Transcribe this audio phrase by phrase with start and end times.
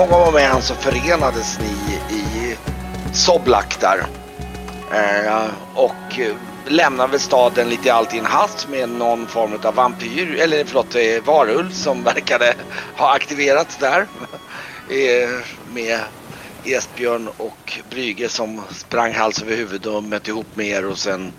[0.00, 2.56] många var med moment så förenades ni i
[3.12, 4.06] Soblak där.
[4.92, 6.34] Eh, och eh,
[6.66, 10.94] lämnade staden lite i allt i en hast med någon form av vampyr, eller förlåt,
[10.94, 12.54] eh, varulv som verkade
[12.96, 14.06] ha aktiverats där.
[14.90, 15.30] Eh,
[15.72, 16.00] med
[16.64, 21.32] Esbjörn och Brygge som sprang hals över huvud och mötte ihop med er och sen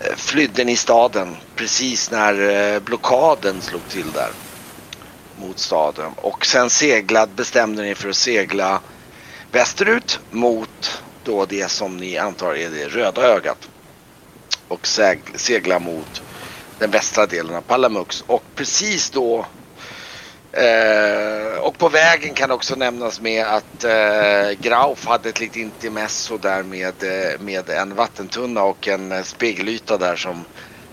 [0.00, 4.32] eh, flydde ni staden precis när blockaden slog till där
[5.56, 6.12] mot staden.
[6.16, 8.80] Och sen seglad bestämde ni för att segla
[9.52, 13.68] västerut mot då det som ni antar är det röda ögat.
[14.68, 14.86] Och
[15.34, 16.22] segla mot
[16.78, 18.24] den västra delen av Palamux.
[18.26, 19.46] Och precis då
[20.52, 26.38] Eh, och på vägen kan också nämnas med att eh, Grauf hade ett litet intermezzo
[26.38, 30.44] där med, eh, med en vattentunna och en spegelyta där som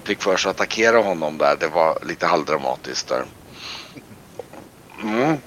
[0.04, 1.56] fick för sig att attackera honom där.
[1.60, 3.26] Det var lite halvdramatiskt där.
[5.04, 5.38] Mm.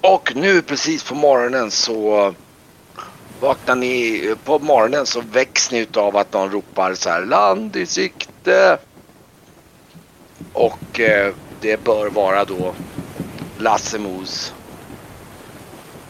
[0.00, 2.34] Och nu precis på morgonen så
[3.40, 4.34] vaknar ni.
[4.44, 8.78] På morgonen så väcks ni av att någon ropar så här land i sikte.
[10.52, 12.74] Och eh, det bör vara då
[13.58, 14.54] Lassemos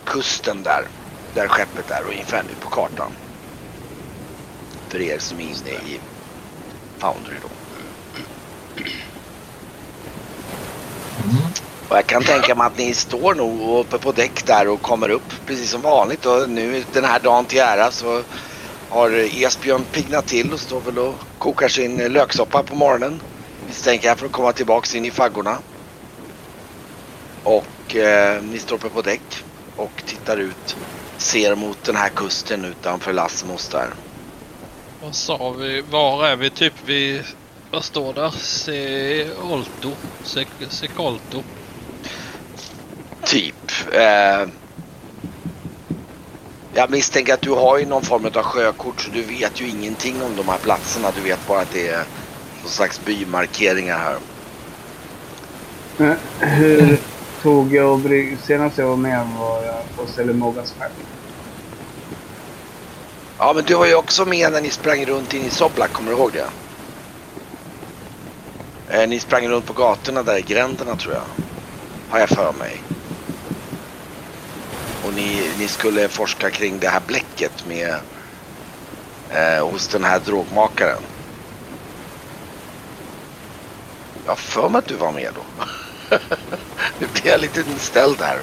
[0.05, 0.89] kusten där.
[1.35, 3.13] Där skeppet är ungefär nu på kartan.
[4.89, 6.01] För er som är inne i
[6.99, 7.49] Foundry då.
[11.25, 11.53] Mm.
[11.89, 15.09] Och jag kan tänka mig att ni står nog uppe på däck där och kommer
[15.09, 16.27] upp precis som vanligt.
[16.27, 18.23] Och nu den här dagen till ära så
[18.89, 19.11] har
[19.45, 23.21] Esbjörn pignat till och står väl och kokar sin löksoppa på morgonen.
[23.67, 25.59] Misstänker jag för att komma tillbaks in i faggorna.
[27.43, 29.45] Och eh, ni står uppe på däck
[29.77, 30.77] och tittar ut.
[31.17, 33.89] Ser mot den här kusten utanför Lassmos där.
[35.03, 35.81] Vad sa vi?
[35.81, 36.51] Var är vi?
[36.51, 37.23] Typ vi...
[37.71, 38.31] Vad står där?
[38.31, 39.91] Seolto?
[40.71, 41.43] Sekolto?
[43.35, 43.71] Typ.
[43.93, 44.49] Eh,
[46.75, 50.23] jag misstänker att du har ju någon form av sjökort så du vet ju ingenting
[50.23, 51.11] om de här platserna.
[51.17, 52.05] Du vet bara att det är
[52.63, 54.17] någon slags bymarkeringar här.
[55.97, 56.99] Men hur,
[57.43, 58.39] tog jag och brygg...
[58.43, 60.93] Senast jag var med var jag på Selemogas skepp.
[63.39, 66.11] Ja, men du var ju också med när ni sprang runt in i Soblak, kommer
[66.11, 66.49] du ihåg det?
[68.89, 71.25] Eh, ni sprang runt på gatorna där i gränderna tror jag.
[72.09, 72.83] Har jag för mig.
[75.17, 77.95] Ni, ni skulle forska kring det här bläcket med
[79.31, 81.03] eh, hos den här drogmakaren.
[84.25, 85.65] Jag har för mig att du var med då.
[86.99, 88.41] nu blir jag lite ställd här.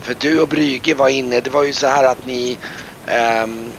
[0.00, 2.58] För du och Brygge var inne, det var ju så här att ni
[3.44, 3.72] um,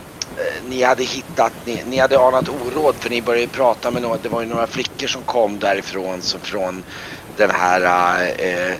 [0.68, 4.30] ni hade hittat, ni, ni, hade anat oråd för ni började prata med några, det
[4.30, 6.84] var ju några flickor som kom därifrån, som från
[7.38, 8.76] den här uh,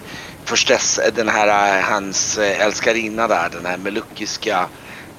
[0.46, 4.70] förstess, den här uh, hans älskarinna där, den här melukiska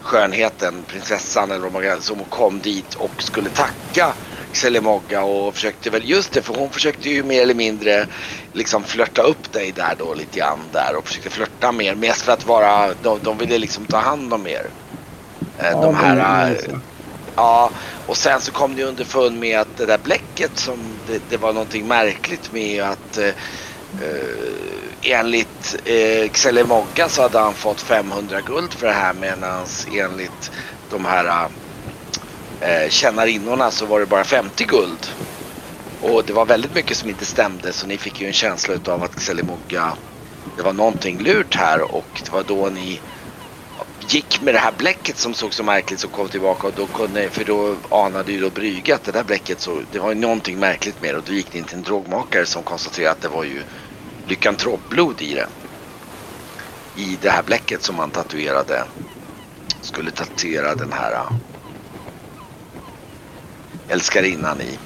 [0.04, 4.14] skönheten, prinsessan eller vad som kom dit och skulle tacka
[4.52, 8.06] Xelemogga och försökte väl, just det, för hon försökte ju mer eller mindre
[8.52, 11.94] liksom flörta upp dig där då lite grann där och försökte flörta mer.
[11.94, 14.66] Mest för att vara, de, de ville liksom ta hand om er.
[15.58, 16.56] Eh, ja, de här,
[17.36, 17.70] ja,
[18.06, 21.52] och sen så kom ni underfund med att det där bläcket som det, det var
[21.52, 23.34] någonting märkligt med att äh,
[25.04, 29.66] enligt eh, Xelemogga så hade han fått 500 guld för det här medan
[29.96, 30.50] enligt
[30.90, 31.48] de här
[32.60, 35.06] eh, tjänarinnorna så var det bara 50 guld.
[36.00, 39.02] Och det var väldigt mycket som inte stämde så ni fick ju en känsla av
[39.02, 39.96] att Xelimoga,
[40.56, 41.94] det var någonting lurt här.
[41.94, 43.00] Och det var då ni
[44.08, 46.66] gick med det här bläcket som såg så märkligt som kom tillbaka.
[46.66, 49.98] Och då kunde, för då anade ju då Brygge att det där bläcket så, det
[49.98, 51.18] var ju någonting märkligt med det.
[51.18, 53.62] Och då gick ni till en drogmakare som konstaterade att det var ju
[54.26, 55.48] lyckantropblod i det.
[56.96, 58.84] I det här bläcket som man tatuerade.
[59.80, 61.32] Skulle tatuera den här äh,
[63.88, 64.78] älskarinnan i.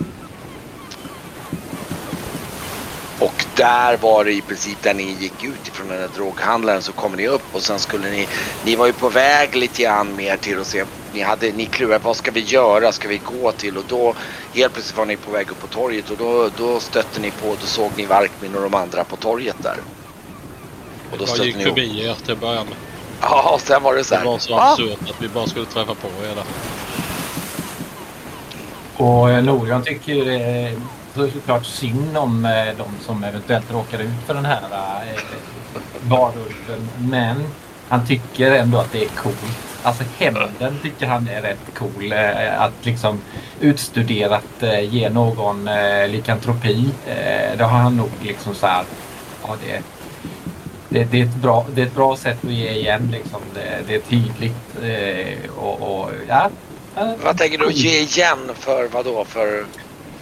[3.19, 6.93] Och där var det i princip där ni gick ut ifrån den där droghandlaren så
[6.93, 8.29] kom ni upp och sen skulle ni,
[8.64, 12.05] ni var ju på väg lite grann mer till att se, ni hade, ni klurade
[12.05, 14.14] vad ska vi göra, ska vi gå till och då
[14.55, 17.56] helt plötsligt var ni på väg upp på torget och då, då stötte ni på,
[17.60, 19.76] då såg ni Varkmin och de andra på torget där.
[21.12, 22.76] Och då jag gick förbi er till början med.
[23.20, 24.22] Ja, och sen var det så här.
[24.22, 26.44] Det var så absurt att vi bara skulle träffa på er där.
[28.96, 30.81] Och eh, Norion tycker är
[31.14, 36.88] såklart synd om eh, de som eventuellt råkar ut för den här eh, varulven.
[36.99, 37.44] Men
[37.88, 39.37] han tycker ändå att det är coolt.
[39.83, 42.13] Alltså hämnden tycker han är rätt cool.
[42.59, 43.21] Att liksom
[43.61, 45.69] utstuderat ge någon
[46.09, 46.89] likantropi.
[47.57, 48.85] Det har han nog liksom så här.
[49.43, 49.83] Ja, det,
[50.89, 53.09] det, det, är ett bra, det är ett bra sätt att ge igen.
[53.13, 53.41] Liksom.
[53.55, 54.55] Det, det är tydligt.
[54.83, 56.51] Eh, och, och, ja.
[57.25, 59.25] Vad tänker du ge igen för vad då?
[59.25, 59.65] För...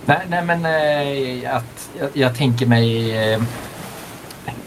[0.04, 3.14] Nej, nej men eh, att, jag, jag tänker mig...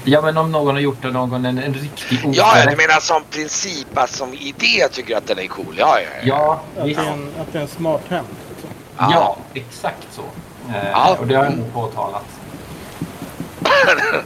[0.03, 2.35] Ja men om någon har gjort någon en, en riktig oförrätt.
[2.35, 5.75] Ja, du menar som princip, att som idé tycker att den är cool?
[5.77, 6.27] Ja, ja, ja.
[6.75, 8.27] ja att, det är en, att det är en smart hämnd.
[8.49, 8.69] Liksom.
[8.97, 9.09] Ja.
[9.13, 10.21] ja, exakt så.
[10.69, 11.17] Eh, ja.
[11.19, 12.25] Och det har jag nog påtalat.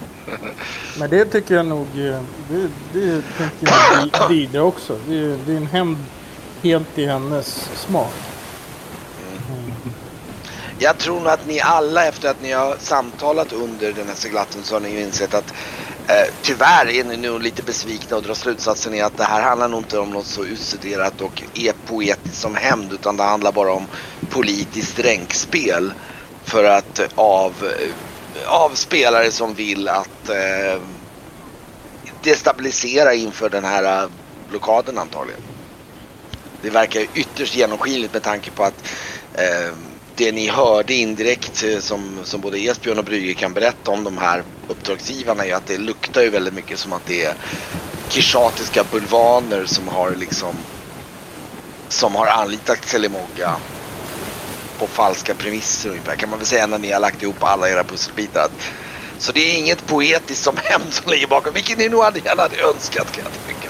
[0.99, 2.19] Men det tycker jag nog, eh,
[2.49, 3.73] det, det tänker
[4.19, 4.97] jag vidare också.
[5.07, 5.97] Det, det är en hämnd
[6.63, 8.13] helt i hennes smak.
[10.83, 14.63] Jag tror nog att ni alla efter att ni har samtalat under den här seglatten
[14.63, 15.53] så har ni insett att
[16.07, 19.67] eh, tyvärr är ni nog lite besvikna och drar slutsatsen i att det här handlar
[19.67, 23.87] nog inte om något så utstuderat och e-poetiskt som hämnd utan det handlar bara om
[24.29, 25.93] politiskt ränkspel
[26.43, 27.95] för att av eh,
[28.47, 30.81] av spelare som vill att eh,
[32.23, 34.09] destabilisera inför den här eh,
[34.49, 35.41] blockaden antagligen.
[36.61, 38.87] Det verkar ytterst genomskinligt med tanke på att
[39.33, 39.73] eh,
[40.15, 44.17] det ni hörde indirekt eh, som, som både Esbjörn och Brygge kan berätta om de
[44.17, 47.35] här uppdragsgivarna är att det luktar ju väldigt mycket som att det är
[48.09, 50.55] kishatiska bulvaner som har liksom
[51.89, 53.55] som har anlitat Selimoga
[54.77, 57.83] på falska premisser ungefär kan man väl säga när ni har lagt ihop alla era
[57.83, 58.47] pusselbitar.
[59.17, 62.41] Så det är inget poetiskt som hem som ligger bakom, vilket ni nog hade gärna
[62.41, 63.62] hade önskat kan jag tycka.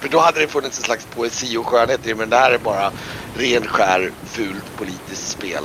[0.00, 2.50] För då hade det funnits en slags poesi och skönhet i det, men det här
[2.50, 2.92] är bara
[3.34, 5.64] ren skär fult politiskt spel.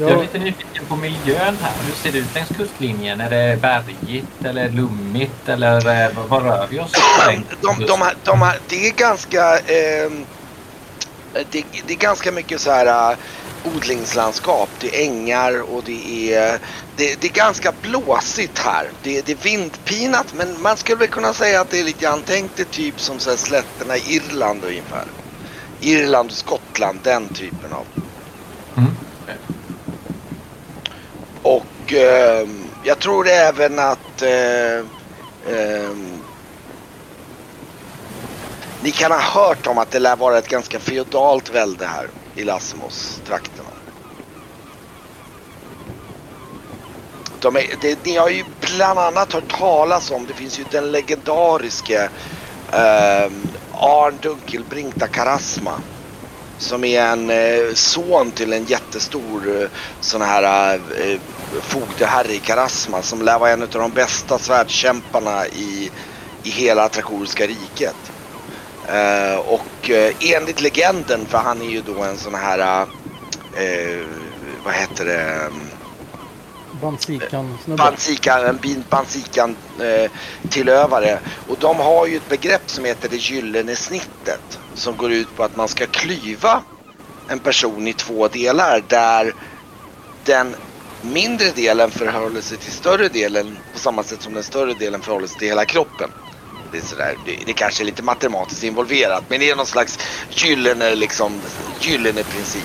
[0.00, 1.72] Jag är lite nyfiken på miljön här.
[1.86, 3.20] Hur ser det ut längs kustlinjen?
[3.20, 6.92] Är det bergigt eller lummigt eller eh, vad rör vi oss?
[7.26, 10.10] De, de, de, de, det är ganska eh,
[11.32, 13.16] det, det, är ganska mycket så här
[13.64, 14.68] odlingslandskap.
[14.80, 16.58] Det är ängar och det är,
[16.96, 18.90] det, det är ganska blåsigt här.
[19.02, 22.22] Det, det, är vindpinat men man skulle väl kunna säga att det är lite grann,
[22.26, 25.04] tänk det typ som så här slätterna i Irland ungefär.
[25.80, 27.86] Irland och Skottland, den typen av.
[28.76, 28.90] Mm.
[31.42, 32.48] Och eh,
[32.84, 34.76] jag tror även att eh,
[35.54, 35.90] eh,
[38.82, 42.08] ni kan ha hört om att det lär vara ett ganska feodalt välde här
[42.38, 43.70] i Lasmos-trakterna.
[47.40, 50.92] De är, det, ni har ju bland annat hört talas om, det finns ju den
[50.92, 52.10] legendariske
[52.72, 53.30] eh,
[53.72, 55.80] Arn Dunkelbrinkta Karasma.
[56.58, 59.68] Som är en eh, son till en jättestor eh,
[60.00, 61.20] sån här eh,
[61.62, 65.90] fogdeherre i Karasma som lär vara en av de bästa svärdskämparna i,
[66.42, 68.12] i hela Trakoriska riket.
[68.88, 74.06] Uh, och uh, enligt legenden, för han är ju då en sån här, uh,
[74.64, 75.50] vad heter det?
[76.70, 79.56] Bansikan Bansikan, en bansikan
[80.50, 81.20] tillövare.
[81.46, 84.60] Och de har ju ett begrepp som heter det gyllene snittet.
[84.74, 86.62] Som går ut på att man ska klyva
[87.28, 89.34] en person i två delar där
[90.24, 90.56] den
[91.00, 95.26] mindre delen förhåller sig till större delen på samma sätt som den större delen förhåller
[95.26, 96.10] sig till hela kroppen
[96.72, 99.98] det, är sådär, det, det kanske är lite matematiskt involverat men det är någon slags
[100.30, 101.40] gyllene, liksom,
[101.80, 102.64] gyllene princip.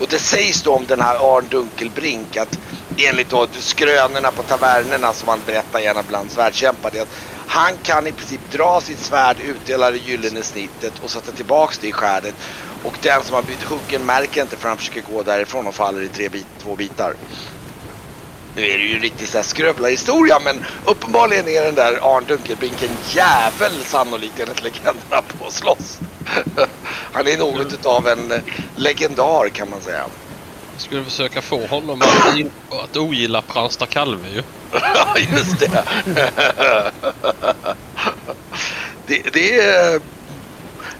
[0.00, 2.58] Och det sägs då om den här Arn Dunkelbrink att
[2.96, 7.08] enligt då skrönorna på tavernerna som man berättar gärna bland svärdkämpar att
[7.46, 11.88] han kan i princip dra sitt svärd, utdela det gyllene snittet och sätta tillbaks det
[11.88, 12.34] i skärdet.
[12.82, 16.02] Och den som har blivit huggen märker inte för han försöker gå därifrån och faller
[16.02, 17.14] i tre bit, två bitar.
[18.54, 22.98] Nu är det ju en riktig skrövlarhistoria men uppenbarligen är den där Arn Dunkelbrink en
[23.02, 25.98] jävel sannolikt enligt legenderna på slåss.
[27.12, 28.32] Han är något av en
[28.76, 30.04] legendar kan man säga.
[30.72, 34.42] Jag skulle försöka få honom att, att ogilla Pransta kalve ju.
[34.72, 35.84] Ja, just det.
[39.06, 39.32] det.
[39.32, 40.00] Det är...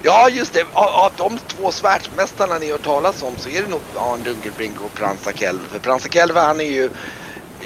[0.02, 0.64] Ja, just det.
[0.72, 4.94] Av, de två svärdsmästarna ni har talas om så är det nog Arn Dunkelbrink och
[4.94, 5.68] Pransa Kelve.
[5.68, 6.90] För Pransa Kelve han är ju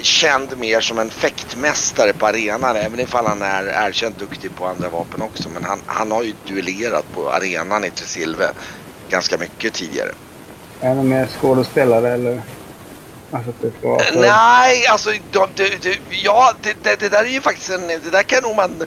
[0.01, 2.75] känd mer som en fäktmästare på arenan.
[2.75, 5.49] Även ifall han är erkänt duktig på andra vapen också.
[5.49, 8.45] Men han, han har ju duellerat på arenan i Tresilve
[9.09, 10.11] ganska mycket tidigare.
[10.81, 12.41] Är han mer skådespelare eller?
[13.31, 14.21] Alltså, typ, för...
[14.21, 18.23] Nej, alltså de, de, ja, det, det, det, där är ju faktiskt en, det där
[18.23, 18.83] kan nog man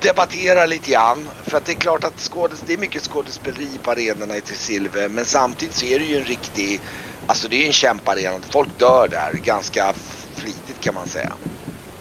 [0.00, 1.28] debattera lite grann.
[1.44, 5.08] För att det är klart att skådes, det är mycket skådespeleri på arenorna i Tresilve.
[5.08, 6.80] Men samtidigt så är det ju en riktig,
[7.26, 8.38] alltså det är ju en kämparena.
[8.50, 9.94] Folk dör där ganska
[10.34, 11.32] flitigt kan man säga.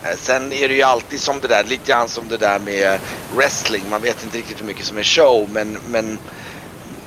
[0.03, 2.99] Eh, sen är det ju alltid som det där, lite grann som det där med
[3.35, 3.83] wrestling.
[3.89, 6.19] Man vet inte riktigt hur mycket som är show men, men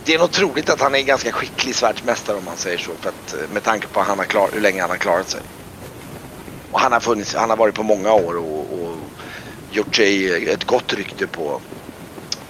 [0.05, 2.91] det är nog troligt att han är en ganska skicklig svärdsmästare om man säger så.
[3.01, 5.41] För att, eh, med tanke på han har klar, hur länge han har klarat sig.
[6.71, 8.97] Och han har, funnits, han har varit på många år och, och
[9.71, 11.61] gjort sig ett gott rykte på,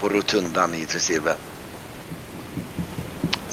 [0.01, 1.35] på rotundan i Tresilve.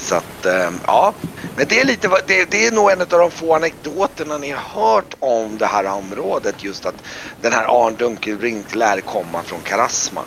[0.04, 1.14] Så att, eh, ja.
[1.56, 4.82] Men det är lite, det, det är nog en av de få anekdoterna ni har
[4.82, 6.64] hört om det här området.
[6.64, 7.02] Just att
[7.40, 10.22] den här Arn Dunkelbrink lär komma från Karasma.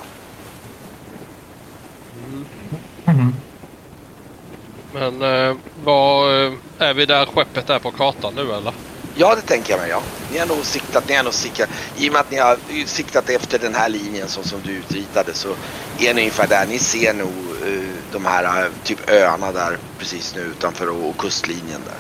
[4.94, 8.74] Men eh, var, eh, är vi där skeppet är på kartan nu eller?
[9.20, 9.90] Ja, det tänker jag mig.
[9.90, 10.02] Ja.
[10.32, 13.30] Ni har nog siktat, ni har nog siktat, i och med att ni har siktat
[13.30, 15.56] efter den här linjen så som du utritade så
[16.00, 16.66] är ni ungefär där.
[16.66, 17.34] Ni ser nog
[17.68, 17.82] eh,
[18.12, 21.98] de här eh, typ öarna där precis nu utanför och, och kustlinjen där.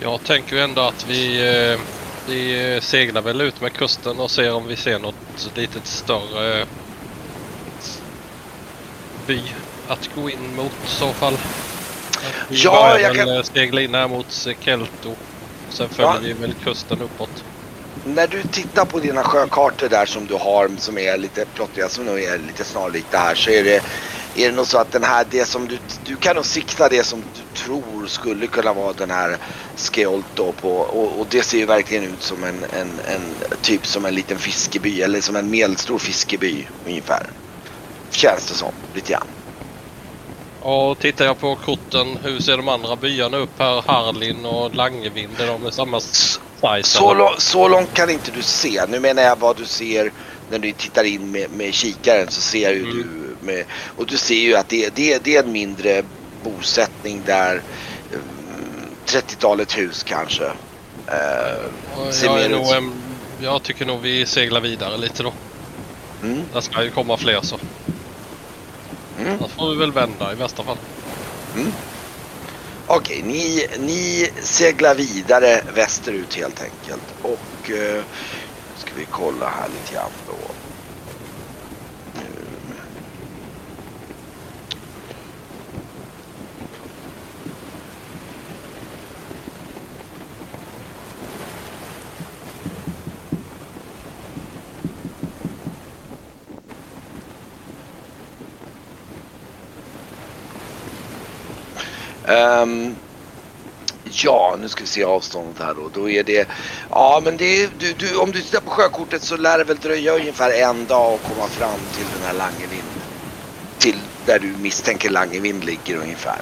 [0.00, 1.80] Jag tänker ändå att vi, eh,
[2.26, 6.66] vi seglar väl ut med kusten och ser om vi ser något litet större
[9.26, 9.42] by
[9.88, 11.38] att gå in mot i så fall.
[12.48, 15.16] Vi Ja, börjar jag kan- eh, segla in här mot Kelto.
[15.72, 16.20] Sen följer Ja.
[16.20, 17.44] vi väl kusten uppåt.
[18.04, 22.04] När du tittar på dina sjökartor där som du har som är lite plottriga som
[22.06, 23.76] nog är lite snarlikt det här så är det,
[24.34, 27.04] är det nog så att den här, det som du, du kan nog sikta det
[27.04, 29.38] som du tror skulle kunna vara den här
[29.76, 34.04] Skeolto på och, och det ser ju verkligen ut som en, en, en typ som
[34.04, 37.30] en liten fiskeby eller som en medelstor fiskeby ungefär.
[38.14, 39.28] Känns det som lite grann.
[40.64, 43.82] Och tittar jag på korten, hur ser de andra byarna upp här?
[43.86, 46.82] Harlin och Langevind, är de samma size?
[46.82, 48.86] Så, lång, så långt kan inte du se.
[48.88, 50.12] Nu menar jag vad du ser
[50.50, 52.96] när du tittar in med, med kikaren så ser ju Mm.
[52.96, 53.64] du med,
[53.96, 56.02] och du ser ju att det, det, det är en mindre
[56.44, 57.62] bosättning där
[58.12, 60.44] mm, 30-talet hus kanske.
[61.06, 61.64] Eh,
[62.24, 62.66] jag, nog,
[63.40, 65.34] jag tycker nog vi seglar vidare lite då.
[66.22, 67.58] mm, Det ska ju komma fler så.
[69.26, 69.38] Mm.
[69.40, 70.76] Då får vi väl vända i värsta fall.
[72.86, 77.14] Okej, ni, ni seglar vidare västerut helt enkelt.
[77.22, 78.02] Och eh,
[78.76, 80.34] ska vi kolla här lite grann då.
[82.14, 82.52] Nu.
[102.32, 102.96] Ehm,
[104.04, 105.90] ja, nu ska vi se avståndet här då.
[105.94, 106.48] Då är det...
[106.90, 109.76] Ja, men det är, du, du, om du tittar på sjökortet så lär det väl
[109.76, 112.82] dröja ungefär en dag att komma fram till den här Langevind.
[113.78, 116.40] Till där du misstänker Langevind ligger ungefär.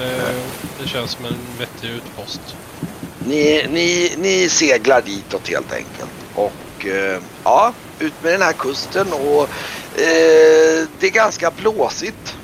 [0.00, 0.34] Eh,
[0.82, 2.40] det känns som en vettig utpost.
[3.26, 6.10] Ni, ni, ni seglar ditåt helt enkelt.
[6.34, 9.42] Och eh, ja, ut med den här kusten och
[10.00, 12.36] eh, det är ganska blåsigt.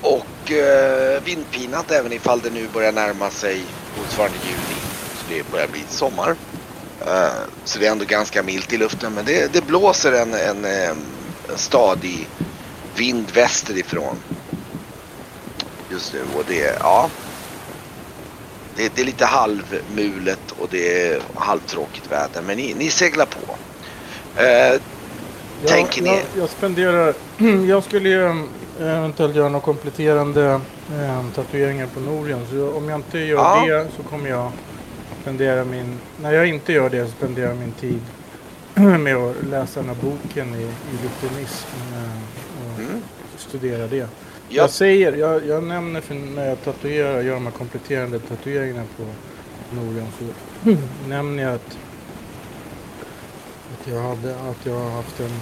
[0.00, 3.62] Och eh, vindpinat även ifall det nu börjar närma sig
[3.98, 4.80] motsvarande juni.
[5.14, 6.36] Så det börjar bli sommar.
[7.06, 7.28] Eh,
[7.64, 10.88] så det är ändå ganska milt i luften men det, det blåser en, en, eh,
[10.90, 10.96] en
[11.56, 12.28] stadig
[12.96, 14.16] vind västerifrån.
[15.90, 17.10] Just nu och det, ja.
[18.76, 22.42] Det, det är lite halvmulet och det är halvtråkigt väder.
[22.42, 23.56] Men ni, ni seglar på.
[24.42, 24.80] Eh,
[25.66, 27.14] Tänker ni- Jag, jag spenderar...
[27.68, 28.46] jag skulle ju
[28.80, 30.60] eventuellt göra några kompletterande
[30.92, 32.40] eh, tatueringar på Norien.
[32.50, 33.64] Så om jag inte gör Ja.
[33.66, 34.52] det så kommer jag
[35.20, 35.98] spendera min...
[36.22, 38.00] När jag inte gör det så spenderar jag min tid
[39.00, 43.02] med att läsa den här boken i, i lutherism eh, och mm.
[43.36, 43.96] studera det.
[43.96, 44.08] jag,
[44.48, 49.04] Jag säger, jag, jag nämner för när jag tatuerar, gör de här kompletterande tatueringarna på
[49.76, 50.24] Norden så
[51.08, 51.78] nämner jag att,
[53.72, 55.40] att jag hade, att jag har haft en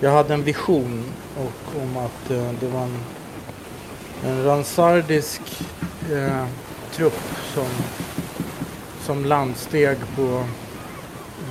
[0.00, 1.04] jag hade en vision
[1.36, 2.98] och, om att eh, det var en,
[4.24, 5.40] en ransardisk
[6.12, 6.46] eh,
[6.92, 7.20] trupp
[7.54, 7.68] som,
[9.02, 10.44] som landsteg på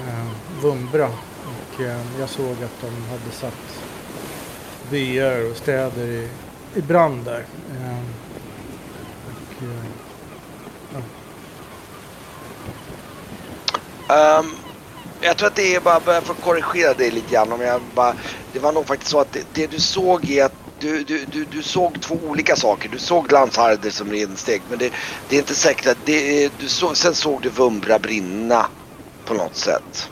[0.07, 0.27] eh,
[0.61, 1.09] Vumbra
[1.45, 3.81] och eh, jag såg att de hade satt
[4.91, 6.29] byar och städer i,
[6.75, 7.45] i brand där.
[7.71, 7.99] Eh,
[9.27, 9.63] och,
[14.09, 14.68] eh, um
[15.19, 17.51] jag tror att det är bara, bara för att korrigera dig lite grann.
[17.51, 18.15] Om jag bara,
[18.51, 21.45] det var nog faktiskt så att det, det du såg är att du, du, du,
[21.45, 22.89] du såg två olika saker.
[22.89, 24.93] Du såg Landsharder som rensteg men det,
[25.27, 28.67] det är inte säkert att det, du såg, sen såg du Vumbra brinna
[29.25, 30.09] på något sätt.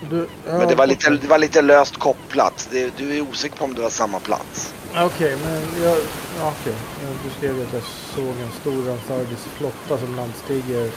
[0.00, 2.66] du, ja, Men det var lite, det var lite löst kopplat.
[2.70, 4.74] Det, du är osäker på om det var samma plats.
[4.96, 5.96] Okej, men jag...
[6.38, 6.74] Ja, okej.
[7.02, 7.82] Ja, Du skrev att jag
[8.14, 10.90] såg en stor ransardisk flotta som landstiger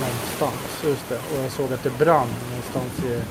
[0.00, 0.84] någonstans.
[0.84, 1.16] Just det.
[1.16, 3.22] Och jag såg att det brann någonstans i...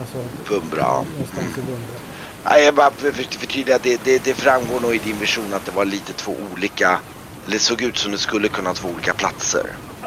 [0.00, 0.18] Alltså,
[0.54, 0.92] Vumbra.
[0.92, 1.98] någonstans i Vumbra.
[2.44, 3.78] Nej, jag bara för, för, förtydliga.
[3.82, 7.00] Det, det, det framgår nog i din vision att det var lite två olika...
[7.46, 9.66] Eller såg ut som det skulle kunna två olika platser.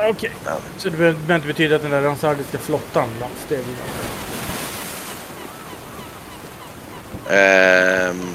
[0.09, 0.31] Okej.
[0.77, 3.65] Så det behöver inte betyda att den där ransardiska flottan landsteg?
[7.29, 8.19] Ehm.
[8.19, 8.27] Eh.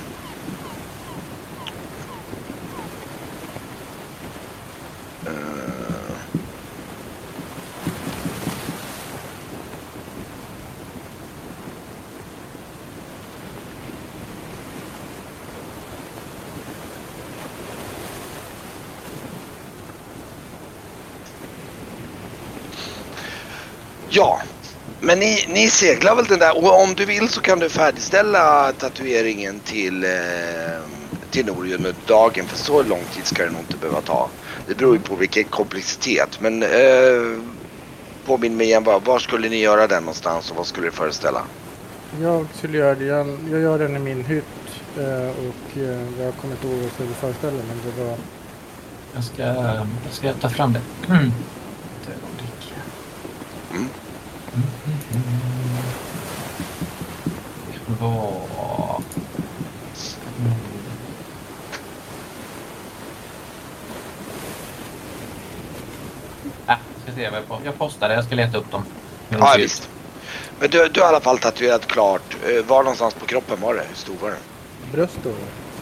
[24.09, 24.41] Ja,
[25.01, 28.73] men ni, ni seglar väl den där och om du vill så kan du färdigställa
[28.73, 30.11] tatueringen till, eh,
[31.31, 34.29] till Norge under dagen för så lång tid ska det nog inte behöva ta.
[34.67, 37.39] Det beror ju på vilken komplexitet men eh,
[38.25, 41.43] påminn mig igen var, var skulle ni göra den någonstans och vad skulle det föreställa?
[42.21, 43.05] Jag skulle göra det.
[43.05, 44.45] Jag, jag gör den i min hytt.
[44.99, 48.17] eh, Och eh, jag kommer inte ihåg vad jag skulle föreställa men det var...
[49.15, 50.81] Jag ska, jag ska ta fram det.
[53.77, 53.93] Ögonblick.
[54.55, 54.67] Mm.
[60.41, 60.55] Mm.
[66.67, 67.61] Ah, ska se vad jag, på.
[67.65, 68.15] jag postar det.
[68.15, 68.85] Jag ska leta upp dem.
[69.29, 69.65] Ja ut.
[69.65, 69.89] visst.
[70.61, 72.37] Men du, du har i alla fall tatuerat klart.
[72.45, 73.83] Eh, Var någonstans på kroppen var det?
[73.89, 74.39] Hur stor var den?
[74.93, 75.31] Bröst då?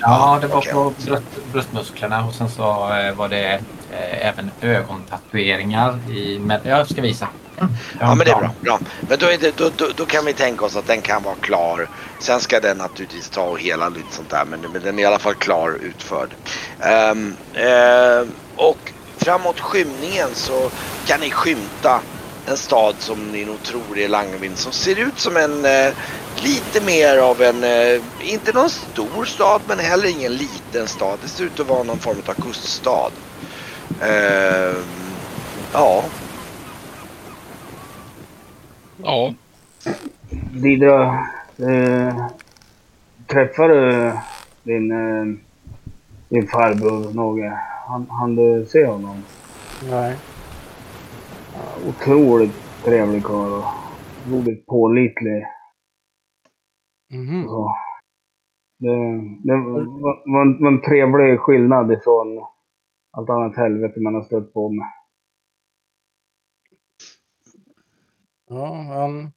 [0.01, 0.73] Ja, det var Okej.
[0.73, 3.53] på bröst, bröstmusklerna och sen så eh, var det
[3.93, 6.39] eh, även ögontatueringar i...
[6.39, 7.29] Med, jag ska visa.
[7.59, 8.51] Ja en men det är bra.
[8.61, 8.81] bra.
[9.09, 11.89] Men då, det, då, då, då kan vi tänka oss att den kan vara klar.
[12.21, 14.45] Sen ska den naturligtvis ta och hela lite sånt där.
[14.45, 16.35] Men, men den är i alla fall klar utförd.
[16.81, 20.71] Ehm, ehm, och framåt skymningen så
[21.07, 22.01] kan ni skymta
[22.47, 25.93] en stad som ni nog tror är Langvind som ser ut som en eh,
[26.37, 31.19] lite mer av en, eh, inte någon stor stad men heller ingen liten stad.
[31.23, 33.11] Det ser ut att vara någon form av kuststad.
[34.01, 34.85] Ehm,
[35.73, 36.05] ja,
[39.07, 39.35] Ja,
[40.63, 41.05] Didra,
[41.59, 42.27] eh,
[43.27, 44.13] träffar du
[44.63, 45.25] din, eh,
[46.29, 47.59] din farbror Någe?
[47.89, 49.23] Han, han du se honom?
[49.91, 50.17] Nej.
[51.89, 53.65] Otroligt trevlig karl och
[54.27, 55.47] otroligt pålitlig.
[57.13, 57.45] Mhm.
[57.49, 57.77] Så.
[58.79, 58.97] Det,
[59.45, 62.47] det var, var, en, var en trevlig skillnad ifrån
[63.11, 64.87] allt annat helvete man har stött på med.
[68.47, 69.33] Ja, han...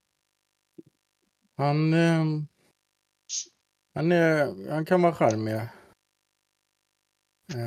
[1.56, 1.93] Han...
[1.93, 2.26] Eh,
[3.93, 5.62] han, är, han kan vara charmig.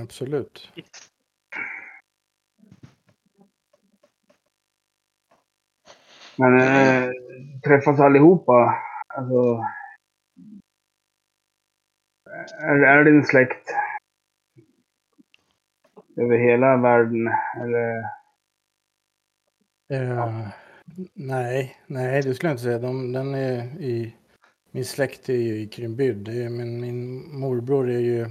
[0.02, 0.72] Absolut.
[6.36, 7.10] Men eh,
[7.64, 8.78] träffas allihopa.
[9.08, 9.64] Alltså.
[12.60, 13.68] Är, är din släkt
[16.16, 17.28] över hela världen?
[17.60, 17.98] Eller?
[19.92, 20.48] Eh,
[21.14, 22.78] nej, nej det skulle jag inte säga.
[22.78, 24.14] De, den är i,
[24.70, 28.28] min släkt är ju i Krimbyd, är, men min morbror är ju...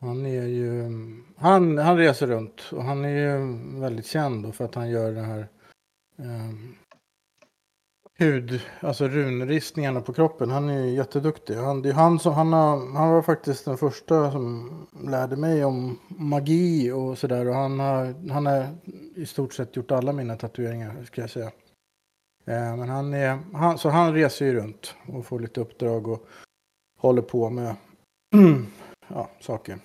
[0.00, 0.90] Han är ju...
[1.36, 5.12] Han, han reser runt och han är ju väldigt känd då för att han gör
[5.12, 5.48] det här...
[6.16, 6.76] Um,
[8.18, 10.50] hud, alltså runristningarna på kroppen.
[10.50, 11.54] Han är ju jätteduktig.
[11.54, 14.70] Han, det är han, som, han, har, han var faktiskt den första som
[15.04, 17.48] lärde mig om magi och sådär.
[17.48, 18.66] Och han har, han har
[19.14, 21.50] i stort sett gjort alla mina tatueringar, ska jag säga.
[22.46, 26.26] Eh, men han är, han, så han reser ju runt och får lite uppdrag och
[26.98, 27.76] håller på med
[29.08, 29.78] ja, saker.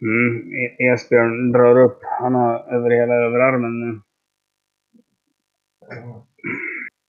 [0.00, 2.00] Mm, e-, Esbjörn drar upp.
[2.20, 4.00] Han har över hela överarmen nu.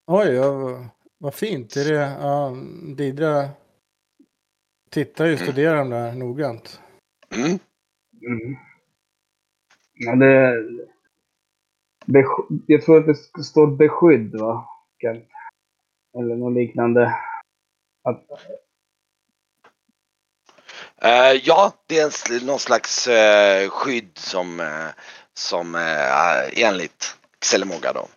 [0.07, 0.51] Oj, ja,
[1.17, 1.75] vad- fint.
[1.75, 2.53] Är det, ja,
[2.95, 3.49] Didra
[4.89, 6.81] tittar ju och studerar dem där noggrant.
[7.35, 7.59] mm.
[8.21, 8.55] Mm.
[9.93, 10.53] Ja, det...
[12.05, 14.67] Besky- jag tror att det står beskydd, va?
[16.19, 17.15] Eller något liknande.
[18.03, 18.25] Att,
[21.01, 22.05] Eh, ja, det är
[22.39, 24.87] en, någon slags eh, skydd som, eh,
[25.33, 28.07] som eh, enligt Xelemoga då.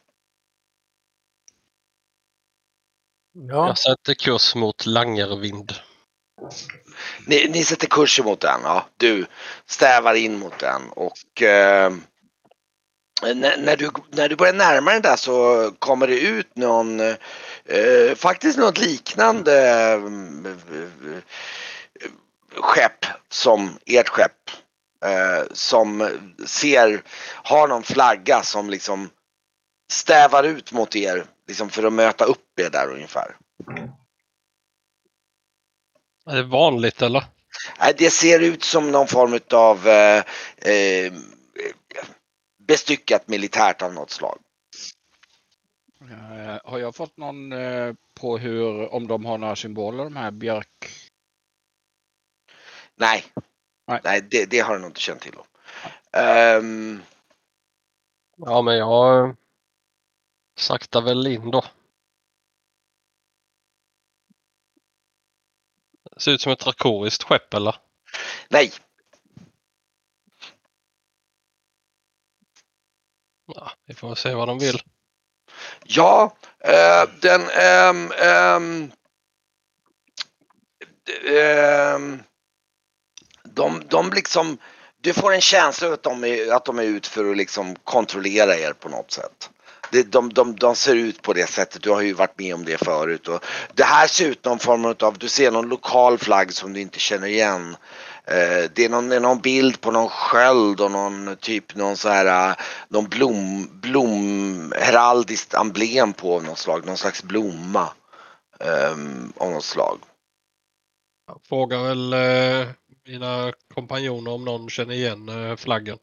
[3.32, 5.72] Ja, jag sätter kurs mot Langervind.
[7.26, 8.86] Ni, ni sätter kurser mot den, ja.
[8.96, 9.26] Du
[9.66, 11.92] stävar in mot den och eh,
[13.22, 18.14] när, när, du, när du börjar närma dig där så kommer det ut någon, eh,
[18.16, 20.00] faktiskt något liknande eh,
[22.56, 24.50] skepp som ert skepp.
[25.04, 29.10] Eh, som ser, har någon flagga som liksom
[29.90, 33.36] stävar ut mot er liksom för att möta upp er där ungefär.
[36.26, 37.24] Är det vanligt eller?
[37.80, 40.24] Nej, det ser ut som någon form av eh,
[40.56, 41.12] eh,
[42.58, 44.38] bestyckat militärt av något slag.
[46.10, 50.30] Eh, har jag fått någon eh, på hur, om de har några symboler de här
[50.30, 51.08] björk?
[52.94, 53.24] Nej,
[53.86, 54.00] Nej.
[54.04, 55.46] Nej det, det har du nog inte känt till om.
[56.12, 57.02] Ehm,
[58.46, 59.36] Ja, men jag
[60.60, 61.64] saktar väl in då.
[66.16, 67.76] Ser ut som ett drakoriskt skepp eller?
[68.48, 68.72] nej,
[73.46, 74.80] Ja, vi får se vad de vill.
[75.84, 77.50] Ja, eh, den...
[77.50, 78.08] ehm,
[81.06, 82.22] d- ehm,
[83.44, 84.58] de, de liksom...
[85.02, 88.56] Du får en känsla att de, är, att de är ut för att liksom kontrollera
[88.56, 89.50] er på något sätt.
[89.92, 92.64] Det, de, de, de ser ut på det sättet, du har ju varit med om
[92.64, 93.28] det förut.
[93.28, 96.80] Och det här ser ut någon form av, du ser någon lokal flagg som du
[96.80, 97.76] inte känner igen.
[98.24, 101.96] Eh, det är någon, det är någon bild på någon sköld och någon typ någon
[101.96, 102.56] så här eh,
[102.88, 107.88] någon blom, blom heraldiskt emblem på något slag, någon slags blomma.
[108.60, 108.92] eh,
[109.36, 109.98] av något slag.
[111.26, 112.68] Jag frågar väl eh,
[113.06, 115.98] mina kompanjoner om någon känner igen eh, flaggen.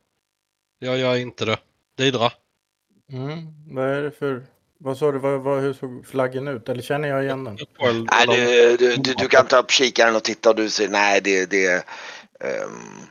[0.80, 1.58] Jag gör inte det.
[1.98, 2.32] Didra?
[3.12, 3.48] Mm.
[3.68, 4.46] Vad är det för...
[4.80, 5.20] Vad sa du?
[5.20, 6.70] Vad, vad, hur såg flaggen ut?
[6.70, 7.58] Eller känner jag igen den?
[8.12, 11.22] Nej, du, du, du, du kan ta upp kikaren och titta och du ser, nej
[11.22, 11.86] det, det
[12.40, 13.08] um,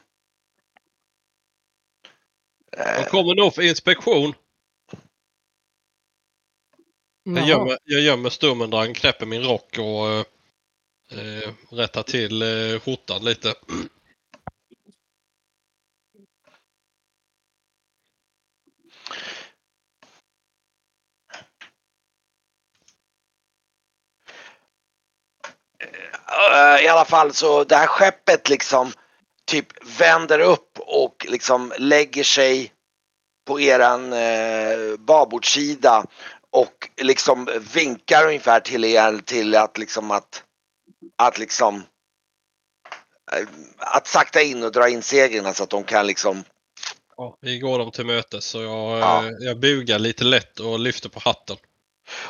[2.76, 4.34] De kommer nog för inspektion.
[7.22, 10.24] Jag gömmer, jag gömmer stummendrang, knäpper min rock och eh,
[11.10, 13.54] eh, rättar till eh, skjortan lite.
[26.52, 28.92] Eh, I alla fall så det här skeppet liksom
[29.46, 29.66] typ
[30.00, 32.72] vänder upp och liksom lägger sig
[33.46, 36.04] på eran eh, babordssida
[36.50, 40.42] och liksom vinkar ungefär till er till att liksom att
[41.16, 41.76] att liksom
[43.32, 46.44] eh, att sakta in och dra in seglen så att de kan liksom
[47.40, 49.24] Vi går dem till mötes så jag, Ja.
[49.38, 51.56] jag bugar lite lätt och lyfter på hatten.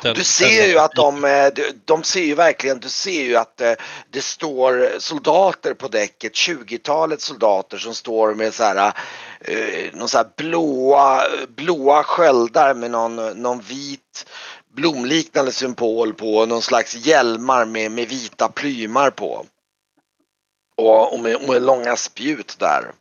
[0.01, 1.47] Den- Du ser ju att de, eh,
[1.85, 3.73] de, ser ju verkligen, du ser ju att eh,
[4.09, 8.93] det står soldater på däcket, 20-talet soldater som står med så här,
[9.41, 14.25] eh, någon så här blåa, blåa sköldar med någon, någon vit
[14.73, 19.45] blomliknande symbol på, någon slags hjälmar med, med vita plymar på.
[20.77, 22.91] Och, och, med, och med långa spjut där.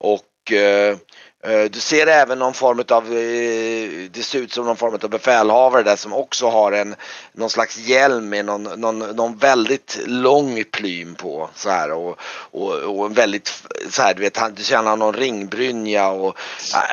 [0.00, 0.96] Och Eh,
[1.44, 5.10] Eh, du ser även någon form av, eh, det ser ut som någon form av
[5.10, 6.94] befälhavare där som också har en,
[7.32, 12.18] någon slags hjälm med någon, någon, någon väldigt lång plym på så här och,
[12.50, 16.08] och, och en väldigt, så här du vet, han, du ser han har någon ringbrynja
[16.08, 16.38] och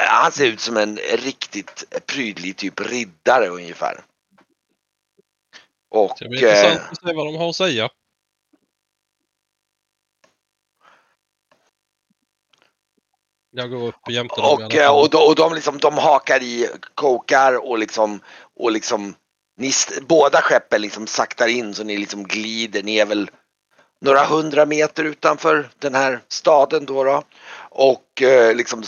[0.08, 4.00] han ser ut som en riktigt prydlig typ riddare ungefär.
[5.92, 7.90] Och det blir intressant att se vad de har att säga.
[13.52, 16.70] Jag går upp jämte dem Och, eh, och, de, och de, liksom, de hakar i,
[16.96, 18.20] kokar och liksom,
[18.60, 19.16] och liksom
[19.58, 19.72] ni,
[20.08, 22.84] båda skeppen liksom saktar in så ni liksom glider.
[22.84, 23.30] Ni är väl
[24.02, 27.04] några hundra meter utanför den här staden då.
[27.04, 27.24] då.
[27.70, 28.84] Och eh, liksom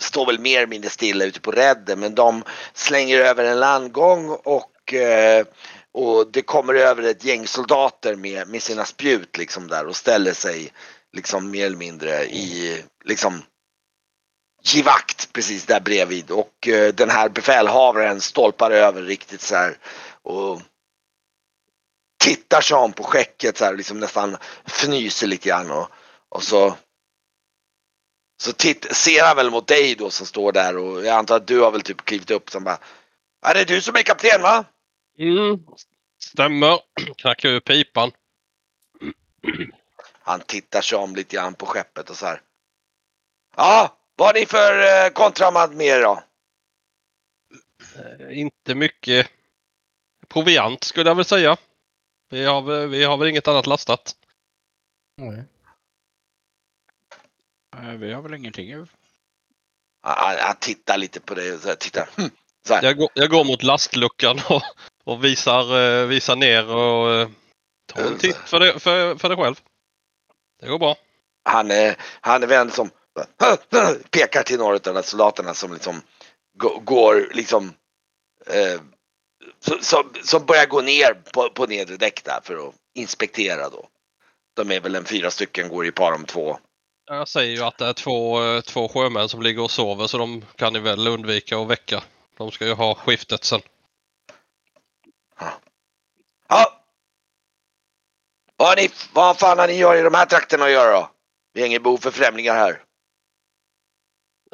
[0.00, 4.28] står väl mer eller mindre stilla ute på redden men de slänger över en landgång
[4.30, 5.46] och, eh,
[5.92, 10.32] och det kommer över ett gäng soldater med, med sina spjut liksom där och ställer
[10.32, 10.72] sig
[11.12, 13.42] liksom mer eller mindre i liksom
[14.62, 19.78] givakt precis där bredvid och eh, den här befälhavaren stolpar över riktigt så här
[20.22, 20.62] och
[22.24, 25.88] tittar sig om på skäcket så här liksom nästan fnyser lite grann och,
[26.28, 26.76] och så
[28.42, 31.46] så titt, ser han väl mot dig då som står där och jag antar att
[31.46, 32.78] du har väl typ klivit upp som bara
[33.46, 34.64] Är det du som är kapten va?
[35.18, 35.58] Mm,
[36.22, 36.80] stämmer.
[37.16, 38.12] Knackar ur pipan.
[40.22, 42.40] Han tittar sig om lite grann på skeppet och så här.
[43.56, 46.22] Ja, vad har ni för eh, kontramand med er då?
[47.96, 49.30] Eh, Inte mycket
[50.28, 51.56] proviant skulle jag väl säga.
[52.30, 54.16] Vi har, väl- vi har väl inget annat lastat.
[55.16, 55.44] Nej.
[57.76, 58.86] Eh, Vi har väl ingenting.
[60.02, 62.08] Han, tittar lite på dig och så här, tittar.
[62.16, 62.30] Hm,
[62.66, 62.82] så här.
[62.82, 64.62] Jag går, jag går mot lastluckan och,
[65.04, 67.28] och visar, eh, visar ner och eh,
[67.86, 69.60] tar en titt för dig för, för dig själv.
[70.60, 70.96] Det går bra.
[71.44, 72.90] Han är, han är vänd som
[74.10, 76.02] pekar till några av de där soldaterna som liksom
[76.58, 77.74] gå- går liksom
[78.46, 78.80] eh,
[79.80, 83.88] som, som, börjar gå ner på, på nedre däck där för att inspektera då.
[84.54, 86.58] De är väl en fyra stycken, går i par om två.
[87.06, 90.44] Jag säger ju att det är två, två sjömän som ligger och sover så de
[90.56, 92.02] kan ni väl undvika att väcka.
[92.38, 93.60] De ska ju ha skiftet sen.
[96.48, 96.82] Ja.
[98.56, 101.10] Vad, har ni, vad fan har ni gör i de här trakterna att göra då?
[101.52, 102.82] Vi har inget behov för främlingar här.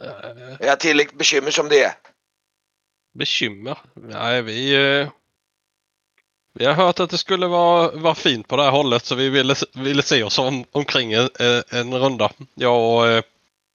[0.02, 1.92] Eh, Vi har tillräckligt bekymmer som det är.
[3.14, 3.78] Bekymmer?
[3.94, 4.74] Nej, vi...
[5.00, 5.08] eh,
[6.52, 9.28] Vi har hört att det skulle vara, vara fint på det här hållet så vi
[9.28, 12.32] ville, ville se oss om, omkring en, eh, en runda.
[12.54, 13.22] Jag och eh,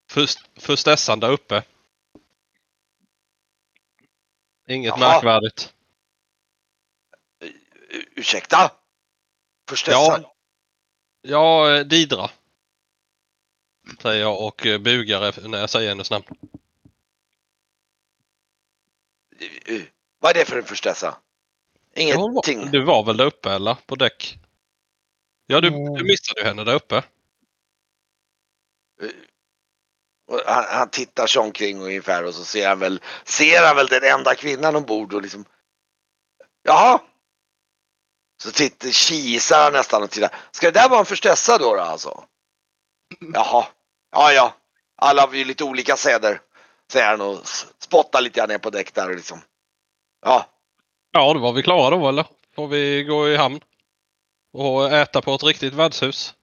[0.09, 1.63] först, förstessan där uppe.
[4.67, 4.99] Inget Jaha.
[5.13, 5.73] märkvärdigt.
[8.15, 8.71] Ursäkta?
[9.69, 10.21] Förstessan?
[10.21, 10.33] Ja.
[11.21, 12.29] Ja, eh, Didra.
[14.01, 16.25] Säger jag och eh, bugar när jag säger hennes namn.
[20.19, 21.07] Vad är det för en förstessa?
[21.95, 22.71] Var- Ingenting.
[22.71, 23.73] Du var väl där uppe eller?
[23.85, 24.37] På däck?
[25.45, 25.93] Ja, du, Mm.
[25.93, 27.03] du missade ju henne där uppe.
[30.27, 33.87] Och Han, han tittar sig omkring ungefär och så ser han väl, ser han väl
[33.87, 35.45] den enda kvinnan ombord och liksom
[36.63, 37.01] Jaha.
[38.43, 40.35] Så tittar, kisar han nästan och tittar.
[40.51, 42.23] Ska det där vara en förstessa då, då alltså?
[43.19, 43.65] Jaha.
[44.11, 44.53] Ja, ja.
[44.95, 46.41] Alla har ju lite olika seder.
[46.91, 47.47] Säger han och
[47.79, 49.41] spottar lite grann ner på däck där liksom.
[50.25, 50.45] Ja.
[51.11, 52.25] Ja, då var vi klara då eller?
[52.55, 53.59] Får vi gå i hamn?
[54.53, 56.35] Och äta på ett riktigt värdshus?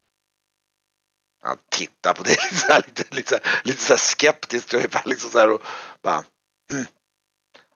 [1.43, 5.03] Han tittar på det lite, här, lite, lite, lite så här skeptiskt ungefär.
[5.05, 5.63] Liksom så här och
[6.03, 6.25] bara,
[6.73, 6.87] mm.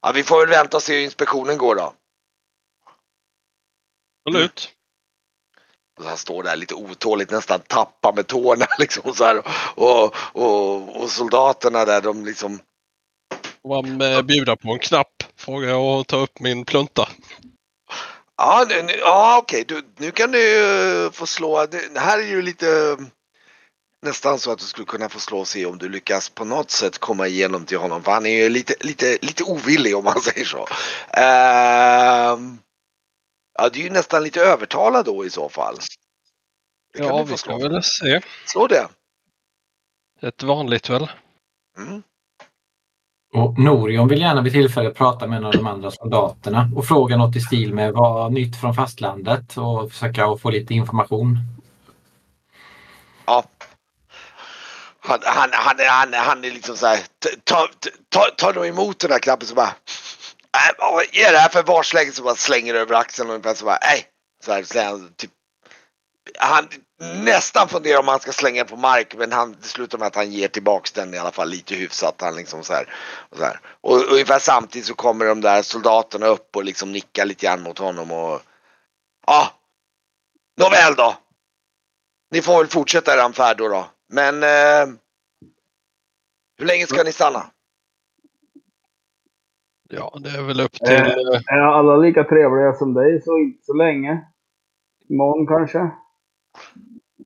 [0.03, 1.95] Ja, vi får väl vänta och se hur inspektionen går då.
[4.25, 4.65] Absolut.
[4.65, 4.84] Och
[6.03, 9.43] han står där lite otåligt, nästan tappar med tårna liksom så här.
[9.75, 12.59] Och, och, och soldaterna där, de liksom.
[13.63, 15.25] Och man eh, bjuda på en knapp.
[15.37, 17.09] Frågar jag och ta upp min plunta.
[18.37, 21.67] Ja, nu, ja okej, du, nu kan du ju få slå.
[21.67, 22.97] Det här är ju lite
[24.03, 26.71] nästan så att du skulle kunna få slå och se om du lyckas på något
[26.71, 28.03] sätt komma igenom till honom.
[28.03, 30.69] För han är ju lite, lite, lite ovillig om man säger så.
[31.11, 32.59] Ehm,
[33.59, 35.77] ja, du är ju nästan lite övertalad då i så fall.
[36.93, 38.21] Det kan Ja, vi ska väl se.
[38.47, 38.89] Slå det.
[40.21, 41.11] Ett vanligt väl?
[41.79, 42.03] Mm.
[43.35, 47.17] Och Norion vill gärna vid tillfälle prata med en av de andra soldaterna och fråga
[47.17, 51.39] något i stil med vad nytt från fastlandet och försöka få lite information.
[53.27, 53.45] Ja.
[55.01, 56.99] Han, han, han, han, han är liksom så här.
[57.45, 57.69] Ta,
[58.09, 59.73] ta, ta då emot den här knappen så bara.
[60.55, 62.13] Äh, vad är det här för varsläge?
[62.13, 63.79] som bara slänger över axeln och ungefär så bara.
[63.83, 64.07] Nej.
[64.45, 65.31] Så här så han typ.
[66.39, 70.15] Han nästan funderar om han ska slänga på mark men han, det slutar med att
[70.15, 72.21] han ger tillbaks den i alla fall lite hyfsat.
[72.21, 72.95] Han liksom så här,
[73.31, 73.61] och, så här.
[73.81, 77.79] och ungefär samtidigt så kommer de där soldaterna upp och liksom nickar lite grann mot
[77.79, 78.43] honom och
[79.27, 79.53] ja.
[80.57, 81.17] Nåväl då.
[82.31, 83.87] Ni får väl fortsätta er färd då, då.
[84.09, 84.87] Men eh,
[86.59, 87.51] hur länge ska ni stanna?
[89.97, 90.95] Ja, det är väl upp till...
[90.95, 91.41] Eh.
[91.47, 94.25] Är alla lika trevliga som dig så inte så länge.
[95.09, 95.79] Imorgon kanske.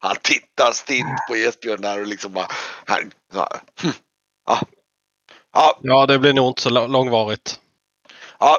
[0.01, 2.47] Han tittar stint på Esbjörn där och liksom bara...
[2.87, 2.99] Han,
[3.33, 3.49] så här,
[3.83, 3.91] hm,
[4.47, 4.59] ja.
[5.55, 7.61] ja, Ja, det blir nog inte så lång- långvarigt.
[8.39, 8.59] ja.